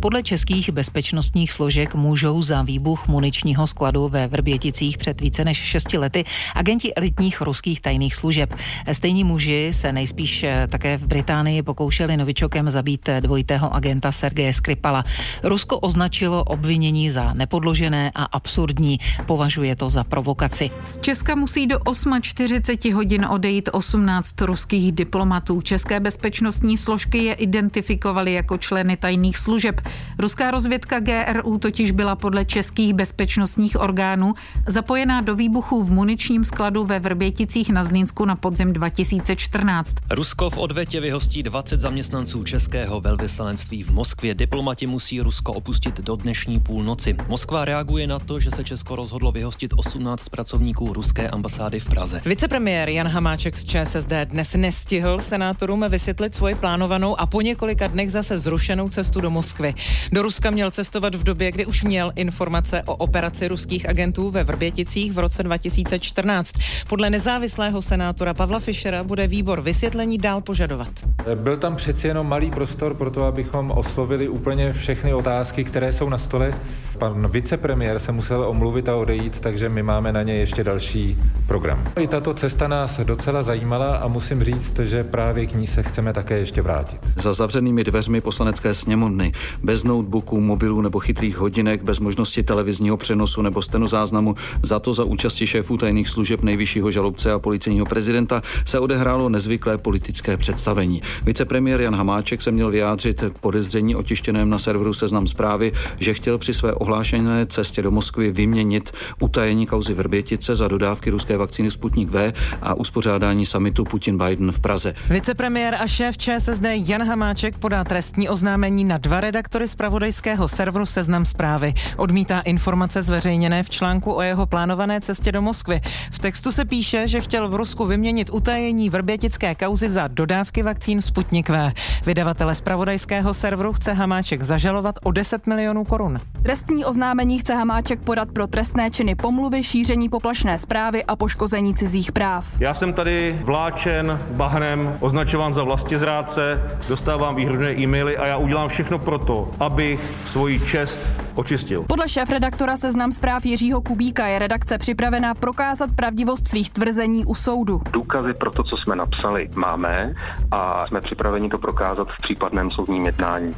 Podle 0.00 0.22
českých 0.22 0.70
bezpečnostních 0.70 1.52
složek 1.52 1.94
můžou 1.94 2.42
za 2.42 2.62
výbuch 2.62 3.08
muničního 3.08 3.66
skladu 3.66 4.08
ve 4.08 4.26
Vrběticích 4.28 4.98
před 4.98 5.20
více 5.20 5.44
než 5.44 5.58
6 5.58 5.92
lety 5.92 6.24
agenti 6.54 6.94
elitních 6.94 7.40
ruských 7.40 7.80
tajných 7.80 8.14
služeb. 8.14 8.54
Stejní 8.92 9.24
muži 9.24 9.70
se 9.74 9.92
nejspíš 9.92 10.44
také 10.68 10.98
v 10.98 11.06
Británii 11.06 11.62
pokoušeli 11.62 12.16
novičokem 12.16 12.70
zabít 12.70 13.08
dvojitého 13.20 13.74
agenta 13.74 14.12
Sergeje 14.12 14.52
Skripala. 14.52 15.04
Rusko 15.42 15.78
označilo 15.78 16.44
obvinění 16.44 17.10
za 17.10 17.34
nepodložené 17.34 18.10
a 18.14 18.24
absurdní. 18.24 18.98
Považuje 19.26 19.76
to 19.76 19.90
za 19.90 20.04
provokaci. 20.04 20.70
Z 20.84 21.00
Česka 21.00 21.34
musí 21.34 21.66
do 21.66 21.78
8.40 21.78 22.94
hodin 22.94 23.26
odejít 23.30 23.68
18 23.72 24.40
ruských 24.40 24.92
diplomatů. 24.92 25.60
České 25.60 26.00
bezpečnostní 26.00 26.76
složky 26.76 27.18
je 27.18 27.34
identifikovaly 27.34 28.32
jako 28.32 28.58
členy 28.58 28.96
tajných 28.96 29.38
služeb. 29.38 29.80
Ruská 30.18 30.50
rozvědka 30.50 31.00
GRU 31.00 31.58
totiž 31.58 31.90
byla 31.90 32.16
podle 32.16 32.44
českých 32.44 32.94
bezpečnostních 32.94 33.80
orgánů 33.80 34.34
zapojená 34.66 35.20
do 35.20 35.34
výbuchu 35.34 35.84
v 35.84 35.90
muničním 35.90 36.44
skladu 36.44 36.84
ve 36.84 37.00
Vrběticích 37.00 37.70
na 37.70 37.84
Zlínsku 37.84 38.24
na 38.24 38.36
podzim 38.36 38.72
2014. 38.72 39.96
Rusko 40.10 40.50
v 40.50 40.58
odvetě 40.58 41.00
vyhostí 41.00 41.42
20 41.42 41.80
zaměstnanců 41.80 42.44
českého 42.44 43.00
velvyslanectví 43.00 43.82
v 43.82 43.90
Moskvě. 43.90 44.34
Diplomati 44.34 44.86
musí 44.86 45.20
Rusko 45.20 45.52
opustit 45.52 46.00
do 46.00 46.16
dnešní 46.16 46.60
půlnoci. 46.60 47.16
Moskva 47.28 47.64
reaguje 47.64 48.06
na 48.06 48.18
to, 48.18 48.40
že 48.40 48.50
se 48.50 48.64
Česko 48.64 48.96
rozhodlo 48.96 49.32
vyhostit 49.32 49.72
18 49.76 50.28
pracovníků 50.28 50.92
ruské 50.92 51.28
ambasády 51.28 51.80
v 51.80 51.86
Praze. 51.86 52.20
Vicepremiér 52.24 52.88
Jan 52.88 53.08
Hamáček 53.08 53.56
z 53.56 53.64
ČSSD 53.64 54.12
dnes 54.24 54.54
nestihl 54.54 55.20
senátorům 55.20 55.84
vysvětlit 55.88 56.34
svoji 56.34 56.54
plánovanou 56.54 57.20
a 57.20 57.26
po 57.26 57.40
několika 57.40 57.86
dnech 57.86 58.12
zase 58.12 58.38
zrušenou 58.38 58.88
cestu 58.88 59.20
do 59.20 59.30
Moskvy. 59.30 59.74
Do 60.12 60.22
Ruska 60.22 60.50
měl 60.50 60.70
cestovat 60.70 61.14
v 61.14 61.22
době, 61.22 61.52
kdy 61.52 61.66
už 61.66 61.82
měl 61.82 62.12
informace 62.16 62.82
o 62.86 62.96
operaci 62.96 63.48
ruských 63.48 63.88
agentů 63.88 64.30
ve 64.30 64.44
Vrběticích 64.44 65.12
v 65.12 65.18
roce 65.18 65.42
2014. 65.42 66.52
Podle 66.88 67.10
nezávislého 67.10 67.82
senátora 67.82 68.34
Pavla 68.34 68.60
Fischera 68.60 69.04
bude 69.04 69.26
výbor 69.26 69.60
vysvětlení 69.60 70.18
dál 70.18 70.40
požadovat. 70.40 70.88
Byl 71.34 71.56
tam 71.56 71.76
přeci 71.76 72.06
jenom 72.08 72.28
malý 72.28 72.50
prostor 72.50 72.94
pro 72.94 73.10
to, 73.10 73.24
abychom 73.24 73.70
oslovili 73.70 74.28
úplně 74.28 74.72
všechny 74.72 75.14
otázky, 75.14 75.64
které 75.64 75.92
jsou 75.92 76.08
na 76.08 76.18
stole. 76.18 76.54
Pan 76.98 77.28
vicepremiér 77.30 77.98
se 77.98 78.12
musel 78.12 78.42
omluvit 78.42 78.88
a 78.88 78.96
odejít, 78.96 79.40
takže 79.40 79.68
my 79.68 79.82
máme 79.82 80.12
na 80.12 80.22
ně 80.22 80.34
ještě 80.34 80.64
další 80.64 81.18
program. 81.46 81.84
I 82.00 82.06
tato 82.06 82.34
cesta 82.34 82.68
nás 82.68 83.00
docela 83.00 83.42
zajímala 83.42 83.96
a 83.96 84.08
musím 84.08 84.44
říct, 84.44 84.78
že 84.78 85.04
právě 85.04 85.46
k 85.46 85.54
ní 85.54 85.66
se 85.66 85.82
chceme 85.82 86.12
také 86.12 86.38
ještě 86.38 86.62
vrátit. 86.62 87.00
Za 87.16 87.32
zavřenými 87.32 87.84
dveřmi 87.84 88.20
poslanecké 88.20 88.74
sněmovny, 88.74 89.32
bez 89.62 89.84
notebooků, 89.84 90.40
mobilů 90.40 90.80
nebo 90.80 91.00
chytrých 91.00 91.38
hodinek, 91.38 91.82
bez 91.82 92.00
možnosti 92.00 92.42
televizního 92.42 92.96
přenosu 92.96 93.42
nebo 93.42 93.62
stenozáznamu, 93.62 94.34
za 94.62 94.78
to 94.78 94.92
za 94.92 95.04
účasti 95.04 95.46
šéfů 95.46 95.76
tajných 95.76 96.08
služeb 96.08 96.42
nejvyššího 96.42 96.90
žalobce 96.90 97.32
a 97.32 97.38
policejního 97.38 97.86
prezidenta 97.86 98.42
se 98.64 98.78
odehrálo 98.80 99.28
nezvyklé 99.28 99.78
politické 99.78 100.36
představení. 100.36 101.02
Vicepremiér 101.24 101.80
Jan 101.80 101.94
Hamáček 101.94 102.42
se 102.42 102.50
měl 102.50 102.70
vyjádřit 102.70 103.24
k 103.34 103.38
podezření 103.38 103.96
otištěném 103.96 104.50
na 104.50 104.58
serveru 104.58 104.92
Seznam 104.92 105.26
zprávy, 105.26 105.72
že 105.98 106.14
chtěl 106.14 106.38
při 106.38 106.54
své 106.54 106.72
ohlášené 106.86 107.46
cestě 107.46 107.82
do 107.82 107.90
Moskvy 107.90 108.32
vyměnit 108.32 108.92
utajení 109.20 109.66
kauzy 109.66 109.94
Vrbětice 109.94 110.56
za 110.56 110.68
dodávky 110.68 111.10
ruské 111.10 111.36
vakcíny 111.36 111.70
Sputnik 111.70 112.10
V 112.10 112.32
a 112.62 112.74
uspořádání 112.74 113.46
samitu 113.46 113.84
Putin-Biden 113.84 114.52
v 114.52 114.60
Praze. 114.60 114.94
Vicepremiér 115.10 115.74
a 115.74 115.86
šéf 115.86 116.18
ČSSD 116.18 116.64
Jan 116.72 117.08
Hamáček 117.08 117.58
podá 117.58 117.84
trestní 117.84 118.28
oznámení 118.28 118.84
na 118.84 118.98
dva 118.98 119.20
redaktory 119.20 119.68
zpravodajského 119.68 120.48
serveru 120.48 120.86
Seznam 120.86 121.24
zprávy. 121.24 121.74
Odmítá 121.96 122.40
informace 122.40 123.02
zveřejněné 123.02 123.62
v 123.62 123.70
článku 123.70 124.16
o 124.16 124.22
jeho 124.22 124.46
plánované 124.46 125.00
cestě 125.00 125.32
do 125.32 125.42
Moskvy. 125.42 125.80
V 126.10 126.18
textu 126.18 126.52
se 126.52 126.64
píše, 126.64 127.08
že 127.08 127.20
chtěl 127.20 127.48
v 127.48 127.54
Rusku 127.54 127.86
vyměnit 127.86 128.30
utajení 128.32 128.90
vrbětické 128.90 129.54
kauzy 129.54 129.88
za 129.88 130.08
dodávky 130.08 130.62
vakcín 130.62 131.02
Sputnik 131.02 131.48
V. 131.48 131.72
Vydavatele 132.06 132.54
zpravodajského 132.54 133.34
serveru 133.34 133.72
chce 133.72 133.92
Hamáček 133.92 134.42
zažalovat 134.42 134.94
o 135.02 135.12
10 135.12 135.46
milionů 135.46 135.84
korun. 135.84 136.20
Trestní 136.42 136.75
oznámení 136.84 137.38
chce 137.38 137.54
Hamáček 137.54 138.00
podat 138.00 138.28
pro 138.32 138.46
trestné 138.46 138.90
činy 138.90 139.14
pomluvy, 139.14 139.64
šíření 139.64 140.08
poplašné 140.08 140.58
zprávy 140.58 141.04
a 141.04 141.16
poškození 141.16 141.74
cizích 141.74 142.12
práv. 142.12 142.60
Já 142.60 142.74
jsem 142.74 142.92
tady 142.92 143.40
vláčen 143.42 144.20
bahnem, 144.30 144.96
označován 145.00 145.54
za 145.54 145.64
vlastizrádce, 145.64 146.62
dostávám 146.88 147.36
výhrné 147.36 147.72
e-maily 147.72 148.16
a 148.16 148.26
já 148.26 148.36
udělám 148.36 148.68
všechno 148.68 148.98
proto, 148.98 149.50
abych 149.60 150.00
svoji 150.26 150.60
čest 150.60 151.02
očistil. 151.34 151.84
Podle 151.88 152.08
šéf-redaktora 152.08 152.76
Seznam 152.76 153.12
zpráv 153.12 153.44
Jiřího 153.44 153.80
Kubíka 153.80 154.26
je 154.26 154.38
redakce 154.38 154.78
připravená 154.78 155.34
prokázat 155.34 155.90
pravdivost 155.96 156.48
svých 156.48 156.70
tvrzení 156.70 157.24
u 157.24 157.34
soudu. 157.34 157.80
Důkazy 157.90 158.34
pro 158.34 158.50
to, 158.50 158.62
co 158.62 158.76
jsme 158.76 158.96
napsali, 158.96 159.48
máme 159.54 160.14
a 160.50 160.86
jsme 160.86 161.00
připraveni 161.00 161.48
to 161.48 161.58
prokázat 161.58 162.08
v 162.08 162.22
případném 162.22 162.70
soudním 162.70 163.06
jednání. 163.06 163.54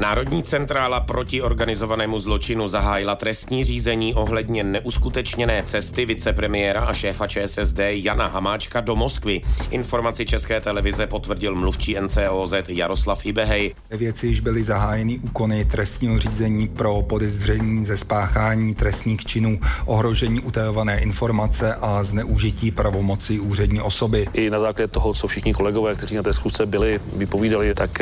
Národní 0.00 0.42
centrála 0.42 1.00
proti 1.00 1.42
organizovanému 1.42 2.20
zločinu 2.20 2.68
zahájila 2.68 3.16
trestní 3.16 3.64
řízení 3.64 4.14
ohledně 4.14 4.64
neuskutečněné 4.64 5.62
cesty 5.62 6.04
vicepremiéra 6.04 6.80
a 6.80 6.92
šéfa 6.92 7.26
ČSSD 7.26 7.78
Jana 7.78 8.26
Hamáčka 8.26 8.80
do 8.80 8.96
Moskvy. 8.96 9.40
Informaci 9.70 10.26
České 10.26 10.60
televize 10.60 11.06
potvrdil 11.06 11.54
mluvčí 11.54 11.96
NCOZ 12.00 12.54
Jaroslav 12.68 13.26
Ibehej. 13.26 13.74
Ve 13.90 13.96
věci 13.96 14.26
již 14.26 14.40
byly 14.40 14.64
zahájeny 14.64 15.18
úkony 15.18 15.64
trestního 15.64 16.18
řízení 16.18 16.68
pro 16.68 17.02
podezření 17.02 17.84
ze 17.86 17.96
spáchání 17.96 18.74
trestních 18.74 19.26
činů, 19.26 19.60
ohrožení 19.86 20.40
utajované 20.40 21.00
informace 21.00 21.74
a 21.74 22.04
zneužití 22.04 22.70
pravomoci 22.70 23.40
úřední 23.40 23.80
osoby. 23.80 24.26
I 24.32 24.50
na 24.50 24.60
základě 24.60 24.88
toho, 24.88 25.14
co 25.14 25.26
všichni 25.26 25.54
kolegové, 25.54 25.94
kteří 25.94 26.16
na 26.16 26.22
té 26.22 26.32
schůzce 26.32 26.66
byli, 26.66 27.00
vypovídali, 27.16 27.74
tak 27.74 27.98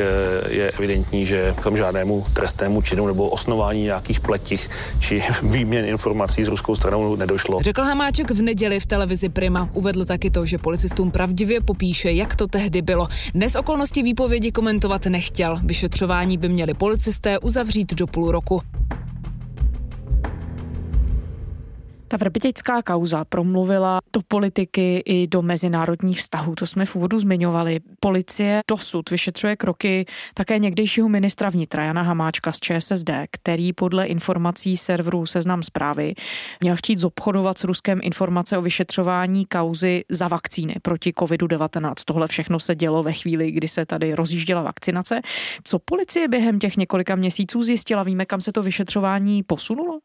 je 0.49 0.71
evidentní, 0.71 1.27
že 1.27 1.55
tam 1.63 1.77
žádný 1.77 1.88
žádnému 1.89 2.25
trestnému 2.33 2.83
činu 2.83 3.07
nebo 3.07 3.29
osnování 3.29 3.83
nějakých 3.83 4.21
pletích 4.21 4.71
či 5.01 5.23
výměn 5.43 5.85
informací 5.85 6.45
s 6.45 6.49
ruskou 6.49 6.77
stranou 6.77 7.17
nedošlo. 7.17 7.61
Řekl 7.63 7.83
Hamáček 7.83 8.31
v 8.31 8.43
neděli 8.43 8.81
v 8.81 8.87
televizi 8.87 9.29
Prima. 9.29 9.69
Uvedl 9.73 10.05
taky 10.05 10.31
to, 10.31 10.47
že 10.47 10.59
policistům 10.59 11.11
pravdivě 11.11 11.61
popíše, 11.61 12.13
jak 12.13 12.37
to 12.37 12.47
tehdy 12.47 12.83
bylo. 12.83 13.09
Dnes 13.35 13.57
okolnosti 13.57 14.03
výpovědi 14.03 14.53
komentovat 14.53 15.07
nechtěl. 15.07 15.57
Vyšetřování 15.65 16.39
by 16.39 16.49
měli 16.49 16.75
policisté 16.75 17.39
uzavřít 17.39 17.95
do 17.95 18.07
půl 18.07 18.33
roku. 18.33 18.63
Ta 22.11 22.17
vrbětická 22.17 22.83
kauza 22.83 23.25
promluvila 23.25 24.01
do 24.13 24.21
politiky 24.29 25.03
i 25.05 25.27
do 25.27 25.43
mezinárodních 25.43 26.19
vztahů. 26.19 26.55
To 26.55 26.67
jsme 26.67 26.87
v 26.87 26.97
úvodu 26.97 27.19
zmiňovali. 27.19 27.81
Policie 28.01 28.61
dosud 28.69 29.11
vyšetřuje 29.11 29.57
kroky 29.57 30.07
také 30.35 30.59
někdejšího 30.59 31.09
ministra 31.09 31.49
vnitra 31.49 31.85
Jana 31.85 32.03
Hamáčka 32.03 32.53
z 32.53 32.61
ČSSD, 32.61 33.11
který 33.31 33.73
podle 33.73 34.07
informací 34.07 34.77
serveru 34.77 35.27
Seznam 35.27 35.63
zprávy 35.63 36.15
měl 36.61 36.77
chtít 36.77 36.99
zobchodovat 36.99 37.59
s 37.59 37.65
Ruskem 37.65 38.01
informace 38.03 38.59
o 38.59 38.63
vyšetřování 38.63 39.47
kauzy 39.47 40.05
za 40.09 40.29
vakcíny 40.29 40.75
proti 40.83 41.11
COVID-19. 41.11 41.95
Tohle 42.05 42.27
všechno 42.27 42.61
se 42.61 42.75
dělo 42.75 43.03
ve 43.03 43.13
chvíli, 43.13 43.51
kdy 43.51 43.69
se 43.69 43.87
tady 43.87 44.15
rozjížděla 44.15 44.63
vakcinace. 44.63 45.21
Co 45.65 45.79
policie 45.79 46.29
během 46.29 46.59
těch 46.59 46.77
několika 46.77 47.15
měsíců 47.15 47.63
zjistila? 47.63 48.03
Víme, 48.03 48.27
kam 48.27 48.41
se 48.41 48.53
to 48.53 48.63
vyšetřování 48.63 49.43
posunulo? 49.43 49.99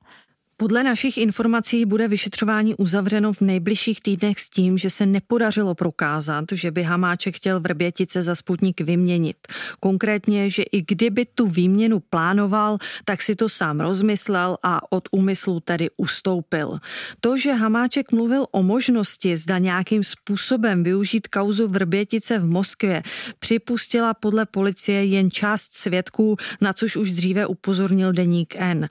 Podle 0.58 0.84
našich 0.84 1.18
informací 1.18 1.86
bude 1.86 2.08
vyšetřování 2.08 2.76
uzavřeno 2.76 3.34
v 3.34 3.42
nejbližších 3.42 4.02
týdnech 4.02 4.40
s 4.40 4.50
tím, 4.50 4.78
že 4.78 4.90
se 4.90 5.06
nepodařilo 5.06 5.76
prokázat, 5.76 6.46
že 6.52 6.72
by 6.72 6.84
Hamáček 6.84 7.36
chtěl 7.36 7.60
Vrbětice 7.60 8.22
za 8.22 8.36
Sputnik 8.36 8.82
vyměnit. 8.82 9.38
Konkrétně, 9.80 10.50
že 10.50 10.64
i 10.64 10.82
kdyby 10.82 11.26
tu 11.26 11.48
výměnu 11.48 12.00
plánoval, 12.00 12.78
tak 13.06 13.22
si 13.22 13.36
to 13.36 13.50
sám 13.50 13.80
rozmyslel 13.80 14.58
a 14.64 14.92
od 14.92 15.04
úmyslu 15.12 15.60
tedy 15.60 15.90
ustoupil. 15.98 16.80
To, 17.22 17.38
že 17.38 17.54
Hamáček 17.54 18.12
mluvil 18.12 18.46
o 18.52 18.64
možnosti 18.64 19.38
zda 19.38 19.58
nějakým 19.58 20.04
způsobem 20.04 20.84
využít 20.84 21.28
kauzu 21.28 21.68
Vrbětice 21.68 22.40
v 22.40 22.46
Moskvě, 22.46 23.04
připustila 23.40 24.14
podle 24.14 24.46
policie 24.46 25.06
jen 25.06 25.32
část 25.32 25.74
svědků, 25.74 26.38
na 26.62 26.74
což 26.74 26.96
už 26.96 27.12
dříve 27.14 27.48
upozornil 27.48 28.12
deník 28.12 28.56
N. 28.58 28.90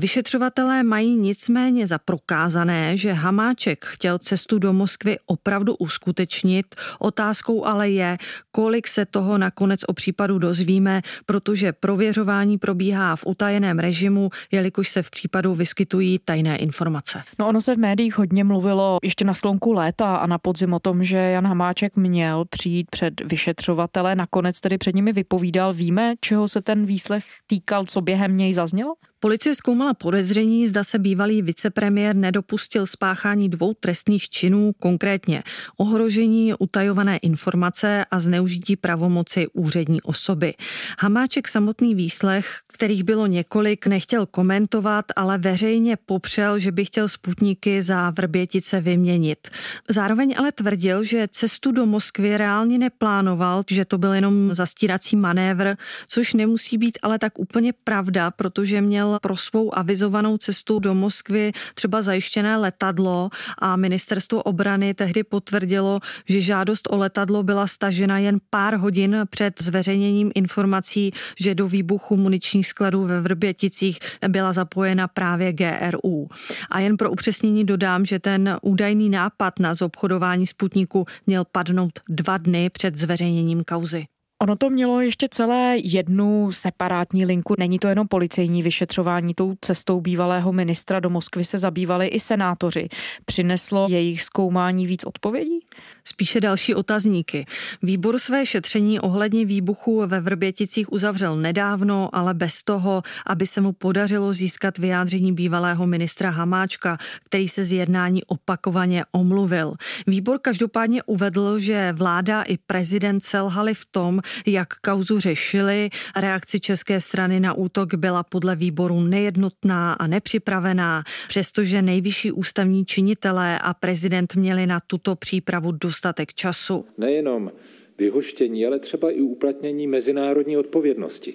Vyšetřovatelé 0.00 0.82
mají 0.82 0.99
mají 1.00 1.16
nicméně 1.16 1.86
za 1.86 1.98
prokázané, 1.98 2.96
že 2.96 3.12
Hamáček 3.12 3.84
chtěl 3.84 4.18
cestu 4.18 4.58
do 4.58 4.72
Moskvy 4.72 5.18
opravdu 5.26 5.74
uskutečnit. 5.74 6.66
Otázkou 6.98 7.64
ale 7.64 7.90
je, 7.90 8.18
kolik 8.52 8.88
se 8.88 9.06
toho 9.06 9.38
nakonec 9.38 9.80
o 9.88 9.92
případu 9.92 10.38
dozvíme, 10.38 11.02
protože 11.26 11.72
prověřování 11.72 12.58
probíhá 12.58 13.16
v 13.16 13.26
utajeném 13.26 13.78
režimu, 13.78 14.30
jelikož 14.52 14.88
se 14.88 15.02
v 15.02 15.10
případu 15.10 15.54
vyskytují 15.54 16.18
tajné 16.24 16.56
informace. 16.56 17.22
No 17.38 17.48
ono 17.48 17.60
se 17.60 17.74
v 17.74 17.78
médiích 17.78 18.18
hodně 18.18 18.44
mluvilo 18.44 18.98
ještě 19.02 19.24
na 19.24 19.34
sklonku 19.34 19.72
léta 19.72 20.16
a 20.16 20.26
na 20.26 20.38
podzim 20.38 20.72
o 20.72 20.78
tom, 20.78 21.04
že 21.04 21.16
Jan 21.16 21.46
Hamáček 21.46 21.96
měl 21.96 22.44
přijít 22.44 22.86
před 22.90 23.20
vyšetřovatele, 23.20 24.14
nakonec 24.14 24.60
tedy 24.60 24.78
před 24.78 24.94
nimi 24.94 25.12
vypovídal. 25.12 25.72
Víme, 25.72 26.14
čeho 26.20 26.48
se 26.48 26.60
ten 26.60 26.86
výslech 26.86 27.24
týkal, 27.46 27.84
co 27.84 28.00
během 28.00 28.36
něj 28.36 28.54
zaznělo? 28.54 28.94
Policie 29.22 29.54
zkoumala 29.54 29.94
podezření, 29.94 30.66
zda 30.66 30.84
se 30.84 30.98
bývalý 30.98 31.42
vicepremiér 31.42 32.16
nedopustil 32.16 32.86
spáchání 32.86 33.48
dvou 33.48 33.74
trestných 33.74 34.28
činů, 34.28 34.72
konkrétně 34.78 35.42
ohrožení 35.76 36.54
utajované 36.58 37.16
informace 37.16 38.04
a 38.10 38.20
zneužití 38.20 38.76
pravomoci 38.76 39.46
úřední 39.52 40.02
osoby. 40.02 40.54
Hamáček 40.98 41.48
samotný 41.48 41.94
výslech, 41.94 42.60
kterých 42.66 43.04
bylo 43.04 43.26
několik, 43.26 43.86
nechtěl 43.86 44.26
komentovat, 44.26 45.04
ale 45.16 45.38
veřejně 45.38 45.96
popřel, 45.96 46.58
že 46.58 46.72
by 46.72 46.84
chtěl 46.84 47.08
sputníky 47.08 47.82
za 47.82 48.10
Vrbětice 48.10 48.80
vyměnit. 48.80 49.48
Zároveň 49.88 50.34
ale 50.38 50.52
tvrdil, 50.52 51.04
že 51.04 51.28
cestu 51.30 51.72
do 51.72 51.86
Moskvy 51.86 52.36
reálně 52.36 52.78
neplánoval, 52.78 53.64
že 53.70 53.84
to 53.84 53.98
byl 53.98 54.12
jenom 54.12 54.54
zastírací 54.54 55.16
manévr, 55.16 55.76
což 56.08 56.34
nemusí 56.34 56.78
být 56.78 56.98
ale 57.02 57.18
tak 57.18 57.38
úplně 57.38 57.72
pravda, 57.84 58.30
protože 58.30 58.80
měl 58.80 59.09
pro 59.22 59.36
svou 59.36 59.78
avizovanou 59.78 60.38
cestu 60.38 60.78
do 60.78 60.94
Moskvy 60.94 61.52
třeba 61.74 62.02
zajištěné 62.02 62.56
letadlo 62.56 63.30
a 63.58 63.76
ministerstvo 63.76 64.42
obrany 64.42 64.94
tehdy 64.94 65.24
potvrdilo, 65.24 66.00
že 66.28 66.40
žádost 66.40 66.88
o 66.90 66.96
letadlo 66.96 67.42
byla 67.42 67.66
stažena 67.66 68.18
jen 68.18 68.38
pár 68.50 68.74
hodin 68.74 69.16
před 69.30 69.62
zveřejněním 69.62 70.32
informací, 70.34 71.12
že 71.40 71.54
do 71.54 71.68
výbuchu 71.68 72.16
muničních 72.16 72.66
skladů 72.66 73.04
ve 73.04 73.20
Vrběticích 73.20 73.98
byla 74.28 74.52
zapojena 74.52 75.08
právě 75.08 75.52
GRU. 75.52 76.28
A 76.70 76.80
jen 76.80 76.96
pro 76.96 77.10
upřesnění 77.10 77.64
dodám, 77.64 78.04
že 78.04 78.18
ten 78.18 78.58
údajný 78.62 79.10
nápad 79.10 79.58
na 79.58 79.74
zobchodování 79.74 80.46
Sputniku 80.46 81.06
měl 81.26 81.44
padnout 81.52 82.00
dva 82.08 82.38
dny 82.38 82.70
před 82.70 82.96
zveřejněním 82.96 83.64
kauzy. 83.64 84.06
Ono 84.42 84.56
to 84.56 84.70
mělo 84.70 85.00
ještě 85.00 85.28
celé 85.30 85.76
jednu 85.84 86.52
separátní 86.52 87.24
linku. 87.24 87.54
Není 87.58 87.78
to 87.78 87.88
jenom 87.88 88.08
policejní 88.08 88.62
vyšetřování. 88.62 89.34
Tou 89.34 89.54
cestou 89.60 90.00
bývalého 90.00 90.52
ministra 90.52 91.00
do 91.00 91.10
Moskvy 91.10 91.44
se 91.44 91.58
zabývali 91.58 92.06
i 92.06 92.20
senátoři. 92.20 92.88
Přineslo 93.24 93.86
jejich 93.90 94.22
zkoumání 94.22 94.86
víc 94.86 95.04
odpovědí? 95.04 95.60
Spíše 96.04 96.40
další 96.40 96.74
otazníky. 96.74 97.46
Výbor 97.82 98.18
své 98.18 98.46
šetření 98.46 99.00
ohledně 99.00 99.44
výbuchu 99.46 100.06
ve 100.06 100.20
Vrběticích 100.20 100.92
uzavřel 100.92 101.36
nedávno, 101.36 102.08
ale 102.12 102.34
bez 102.34 102.62
toho, 102.62 103.02
aby 103.26 103.46
se 103.46 103.60
mu 103.60 103.72
podařilo 103.72 104.32
získat 104.32 104.78
vyjádření 104.78 105.32
bývalého 105.32 105.86
ministra 105.86 106.30
Hamáčka, 106.30 106.98
který 107.24 107.48
se 107.48 107.64
z 107.64 107.72
jednání 107.72 108.24
opakovaně 108.24 109.04
omluvil. 109.12 109.74
Výbor 110.06 110.38
každopádně 110.38 111.02
uvedl, 111.02 111.58
že 111.58 111.92
vláda 111.92 112.42
i 112.42 112.56
prezident 112.58 113.20
selhali 113.20 113.74
v 113.74 113.86
tom, 113.90 114.20
jak 114.46 114.68
kauzu 114.74 115.20
řešili. 115.20 115.90
Reakce 116.16 116.60
české 116.60 117.00
strany 117.00 117.40
na 117.40 117.54
útok 117.54 117.94
byla 117.94 118.22
podle 118.22 118.56
výboru 118.56 119.00
nejednotná 119.00 119.92
a 119.92 120.06
nepřipravená, 120.06 121.04
přestože 121.28 121.82
nejvyšší 121.82 122.32
ústavní 122.32 122.84
činitelé 122.84 123.58
a 123.58 123.74
prezident 123.74 124.34
měli 124.34 124.66
na 124.66 124.80
tuto 124.80 125.16
přípravu 125.16 125.72
dostatek 125.72 126.34
času. 126.34 126.84
Nejenom 126.98 127.52
vyhoštění, 127.98 128.66
ale 128.66 128.78
třeba 128.78 129.10
i 129.10 129.20
uplatnění 129.20 129.86
mezinárodní 129.86 130.56
odpovědnosti 130.56 131.34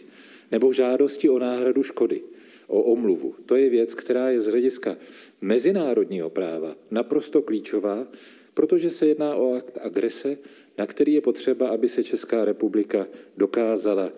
nebo 0.52 0.74
žádosti 0.74 1.30
o 1.30 1.40
náhradu 1.40 1.84
škody, 1.84 2.22
o 2.68 2.82
omluvu. 2.82 3.36
To 3.46 3.56
je 3.56 3.70
věc, 3.70 3.94
která 3.94 4.30
je 4.30 4.42
z 4.42 4.48
hlediska 4.48 4.96
mezinárodního 5.42 6.30
práva 6.30 6.76
naprosto 6.92 7.42
klíčová, 7.42 8.08
protože 8.54 8.90
se 8.90 9.06
jedná 9.06 9.36
o 9.36 9.56
akt 9.56 9.78
agrese, 9.84 10.38
na 10.78 10.86
který 10.86 11.14
je 11.14 11.22
potřeba, 11.22 11.70
aby 11.70 11.90
se 11.90 12.04
Česká 12.04 12.46
republika 12.46 13.08
dokázala 13.38 14.12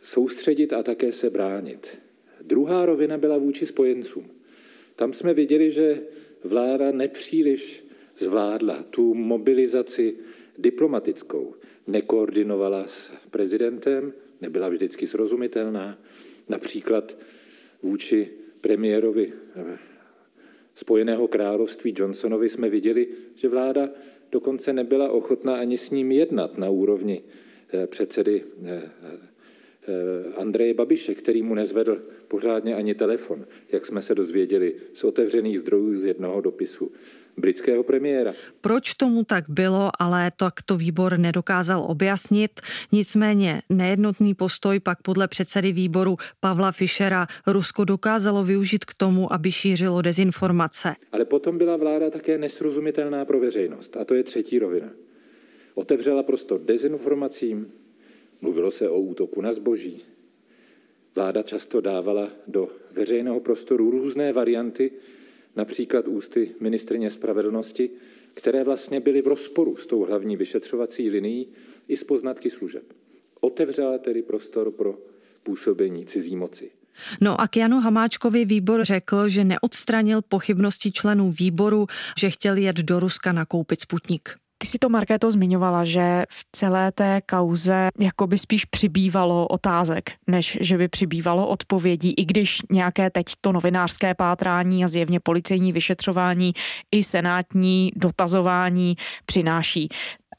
soustředit 0.00 0.72
a 0.72 0.82
také 0.82 1.12
se 1.12 1.30
bránit. 1.30 1.98
Druhá 2.42 2.86
rovina 2.86 3.18
byla 3.18 3.38
vůči 3.38 3.66
spojencům. 3.66 4.30
Tam 4.96 5.12
jsme 5.12 5.34
viděli, 5.34 5.70
že 5.70 6.02
vláda 6.44 6.90
nepříliš 6.90 7.84
zvládla 8.18 8.84
tu 8.90 9.14
mobilizaci 9.14 10.16
diplomatickou. 10.58 11.54
Nekoordinovala 11.86 12.88
s 12.88 13.10
prezidentem, 13.30 14.12
nebyla 14.40 14.68
vždycky 14.68 15.06
srozumitelná. 15.06 15.98
Například 16.48 17.16
vůči 17.82 18.30
premiérovi 18.60 19.32
eh, 19.56 19.78
Spojeného 20.74 21.28
království 21.28 21.94
Johnsonovi 21.96 22.48
jsme 22.48 22.68
viděli, 22.68 23.08
že 23.34 23.48
vláda 23.48 23.88
dokonce 24.34 24.72
nebyla 24.72 25.10
ochotná 25.10 25.56
ani 25.56 25.78
s 25.78 25.90
ním 25.90 26.12
jednat 26.12 26.58
na 26.58 26.70
úrovni 26.70 27.22
eh, 27.22 27.86
předsedy 27.86 28.42
eh, 28.64 28.82
Andreje 30.36 30.74
Babiše, 30.74 31.14
který 31.14 31.42
mu 31.42 31.54
nezvedl 31.54 32.02
pořádně 32.28 32.74
ani 32.74 32.94
telefon, 32.94 33.46
jak 33.72 33.86
jsme 33.86 34.02
se 34.02 34.14
dozvěděli 34.14 34.74
z 34.94 35.04
otevřených 35.04 35.58
zdrojů 35.58 35.98
z 35.98 36.04
jednoho 36.04 36.40
dopisu 36.40 36.92
britského 37.36 37.82
premiéra. 37.82 38.32
Proč 38.60 38.94
tomu 38.94 39.24
tak 39.24 39.44
bylo, 39.48 39.90
ale 39.98 40.32
tak 40.36 40.62
to 40.62 40.76
výbor 40.76 41.18
nedokázal 41.18 41.84
objasnit. 41.88 42.60
Nicméně 42.92 43.62
nejednotný 43.68 44.34
postoj 44.34 44.80
pak 44.80 45.02
podle 45.02 45.28
předsedy 45.28 45.72
výboru 45.72 46.16
Pavla 46.40 46.72
Fischera 46.72 47.26
Rusko 47.46 47.84
dokázalo 47.84 48.44
využít 48.44 48.84
k 48.84 48.94
tomu, 48.94 49.32
aby 49.32 49.52
šířilo 49.52 50.02
dezinformace. 50.02 50.94
Ale 51.12 51.24
potom 51.24 51.58
byla 51.58 51.76
vláda 51.76 52.10
také 52.10 52.38
nesrozumitelná 52.38 53.24
pro 53.24 53.40
veřejnost. 53.40 53.96
A 53.96 54.04
to 54.04 54.14
je 54.14 54.22
třetí 54.22 54.58
rovina. 54.58 54.90
Otevřela 55.74 56.22
prostor 56.22 56.60
dezinformacím, 56.60 57.66
mluvilo 58.42 58.70
se 58.70 58.88
o 58.88 58.98
útoku 58.98 59.40
na 59.40 59.52
zboží. 59.52 60.02
Vláda 61.14 61.42
často 61.42 61.80
dávala 61.80 62.28
do 62.46 62.68
veřejného 62.92 63.40
prostoru 63.40 63.90
různé 63.90 64.32
varianty 64.32 64.90
například 65.56 66.08
ústy 66.08 66.50
ministrině 66.60 67.10
spravedlnosti, 67.10 67.90
které 68.34 68.64
vlastně 68.64 69.00
byly 69.00 69.22
v 69.22 69.26
rozporu 69.26 69.76
s 69.76 69.86
tou 69.86 70.04
hlavní 70.04 70.36
vyšetřovací 70.36 71.10
linií 71.10 71.48
i 71.88 71.96
s 71.96 72.04
poznatky 72.04 72.50
služeb. 72.50 72.84
Otevřela 73.40 73.98
tedy 73.98 74.22
prostor 74.22 74.70
pro 74.70 74.98
působení 75.42 76.06
cizí 76.06 76.36
moci. 76.36 76.70
No 77.20 77.40
a 77.40 77.48
k 77.48 77.56
Janu 77.56 77.80
Hamáčkovi 77.80 78.44
výbor 78.44 78.84
řekl, 78.84 79.28
že 79.28 79.44
neodstranil 79.44 80.22
pochybnosti 80.22 80.92
členů 80.92 81.32
výboru, 81.32 81.86
že 82.18 82.30
chtěl 82.30 82.56
jet 82.56 82.76
do 82.76 83.00
Ruska 83.00 83.32
nakoupit 83.32 83.80
Sputnik. 83.80 84.30
Ty 84.58 84.66
si 84.66 84.78
to, 84.78 84.88
Markéto, 84.88 85.30
zmiňovala, 85.30 85.84
že 85.84 86.24
v 86.30 86.44
celé 86.52 86.92
té 86.92 87.20
kauze 87.26 87.88
jakoby 88.00 88.38
spíš 88.38 88.64
přibývalo 88.64 89.46
otázek, 89.46 90.12
než 90.26 90.58
že 90.60 90.78
by 90.78 90.88
přibývalo 90.88 91.48
odpovědí, 91.48 92.14
i 92.16 92.24
když 92.24 92.58
nějaké 92.70 93.10
teď 93.10 93.26
to 93.40 93.52
novinářské 93.52 94.14
pátrání 94.14 94.84
a 94.84 94.88
zjevně 94.88 95.20
policejní 95.20 95.72
vyšetřování 95.72 96.52
i 96.92 97.04
senátní 97.04 97.92
dotazování 97.96 98.96
přináší 99.26 99.88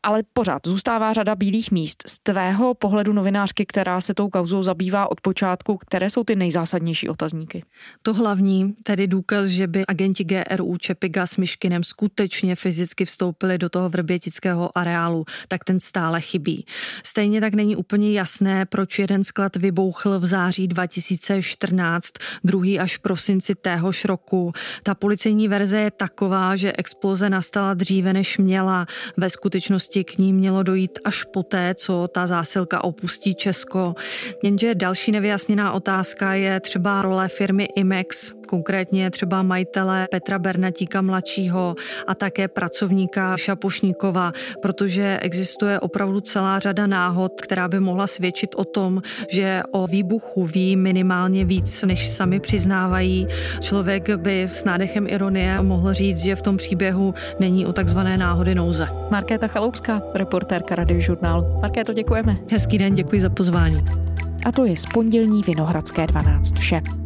ale 0.06 0.24
pořád 0.34 0.62
zůstává 0.66 1.14
řada 1.14 1.36
bílých 1.36 1.72
míst. 1.72 2.04
Z 2.08 2.20
tvého 2.20 2.74
pohledu 2.74 3.14
novinářky, 3.14 3.66
která 3.66 4.02
se 4.02 4.14
tou 4.14 4.30
kauzou 4.30 4.64
zabývá 4.64 5.12
od 5.12 5.22
počátku, 5.22 5.78
které 5.78 6.10
jsou 6.10 6.24
ty 6.24 6.36
nejzásadnější 6.36 7.10
otazníky? 7.10 7.64
To 8.02 8.14
hlavní, 8.14 8.74
tedy 8.84 9.08
důkaz, 9.08 9.50
že 9.50 9.68
by 9.68 9.86
agenti 9.86 10.24
GRU 10.24 10.78
Čepiga 10.78 11.26
s 11.26 11.38
Myškinem 11.38 11.84
skutečně 11.84 12.56
fyzicky 12.56 13.06
vstoupili 13.06 13.58
do 13.58 13.70
toho 13.70 13.90
vrbětického 13.90 14.78
areálu, 14.78 15.26
tak 15.48 15.64
ten 15.64 15.80
stále 15.80 16.22
chybí. 16.22 16.66
Stejně 17.04 17.42
tak 17.42 17.54
není 17.54 17.76
úplně 17.76 18.12
jasné, 18.12 18.66
proč 18.66 19.00
jeden 19.00 19.24
sklad 19.24 19.56
vybouchl 19.56 20.20
v 20.20 20.26
září 20.26 20.68
2014, 20.68 22.14
druhý 22.44 22.80
až 22.80 22.98
v 22.98 23.00
prosinci 23.00 23.56
téhož 23.56 24.06
roku. 24.06 24.54
Ta 24.84 24.96
policejní 24.96 25.48
verze 25.48 25.80
je 25.80 25.92
taková, 25.92 26.56
že 26.56 26.74
exploze 26.78 27.30
nastala 27.30 27.74
dříve, 27.74 28.14
než 28.14 28.38
měla. 28.38 28.86
Ve 29.18 29.30
skutečnosti 29.30 29.95
skutečnosti 29.96 30.04
k 30.04 30.18
ní 30.18 30.34
mělo 30.34 30.64
dojít 30.64 31.00
až 31.04 31.24
poté, 31.24 31.76
co 31.76 32.08
ta 32.08 32.28
zásilka 32.28 32.84
opustí 32.84 33.36
Česko. 33.36 33.96
Jenže 34.44 34.76
další 34.76 35.12
nevyjasněná 35.12 35.72
otázka 35.72 36.34
je 36.34 36.60
třeba 36.60 37.02
role 37.02 37.28
firmy 37.28 37.68
Imex, 37.76 38.32
konkrétně 38.46 39.12
třeba 39.12 39.44
majitele 39.44 40.08
Petra 40.12 40.40
Bernatíka 40.40 41.02
mladšího 41.02 41.76
a 42.08 42.16
také 42.16 42.48
pracovníka 42.48 43.38
Šapošníkova, 43.38 44.32
protože 44.62 45.20
existuje 45.22 45.80
opravdu 45.80 46.22
celá 46.22 46.60
řada 46.60 46.88
náhod, 46.88 47.42
která 47.42 47.68
by 47.68 47.80
mohla 47.80 48.08
svědčit 48.08 48.56
o 48.56 48.66
tom, 48.66 49.02
že 49.30 49.62
o 49.72 49.88
výbuchu 49.88 50.46
ví 50.46 50.76
minimálně 50.76 51.46
víc, 51.46 51.84
než 51.84 52.08
sami 52.08 52.40
přiznávají. 52.40 53.28
Člověk 53.62 54.16
by 54.16 54.44
s 54.44 54.64
nádechem 54.64 55.08
ironie 55.08 55.62
mohl 55.62 55.94
říct, 55.94 56.20
že 56.20 56.36
v 56.36 56.42
tom 56.42 56.58
příběhu 56.58 57.14
není 57.40 57.66
o 57.66 57.74
takzvané 57.74 58.18
náhody 58.18 58.56
nouze. 58.56 58.88
Markéta 59.12 59.48
Chaloupská, 59.48 60.02
reportérka 60.14 60.76
Radiožurnálu. 60.76 61.46
Markéto, 61.62 61.94
děkujeme. 61.94 62.38
Hezký 62.52 62.78
den, 62.78 62.96
děkuji 62.96 63.22
za 63.22 63.30
pozvání. 63.30 63.86
A 64.46 64.52
to 64.52 64.66
je 64.66 64.78
z 64.78 64.86
pondělní 64.94 65.42
Vinohradské 65.42 66.08
12 66.08 66.60
vše. 66.60 67.05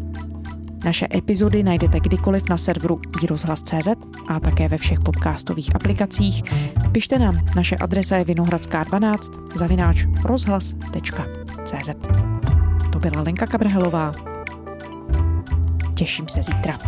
Naše 0.86 1.08
epizody 1.16 1.64
najdete 1.64 2.00
kdykoliv 2.00 2.50
na 2.50 2.58
serveru 2.58 3.02
iRozhlas.cz 3.24 3.88
a 4.28 4.40
také 4.40 4.68
ve 4.68 4.78
všech 4.78 5.00
podcastových 5.00 5.76
aplikacích. 5.76 6.44
Pište 6.92 7.20
nám, 7.20 7.46
naše 7.56 7.76
adresa 7.76 8.18
je 8.18 8.26
vinohradská12 8.26 9.58
zavináč 9.58 10.06
rozhlas.cz 10.24 11.90
To 12.92 13.00
byla 13.00 13.22
Lenka 13.22 13.48
Kabrhelová. 13.48 14.12
Těším 15.94 16.28
se 16.28 16.42
zítra. 16.42 16.80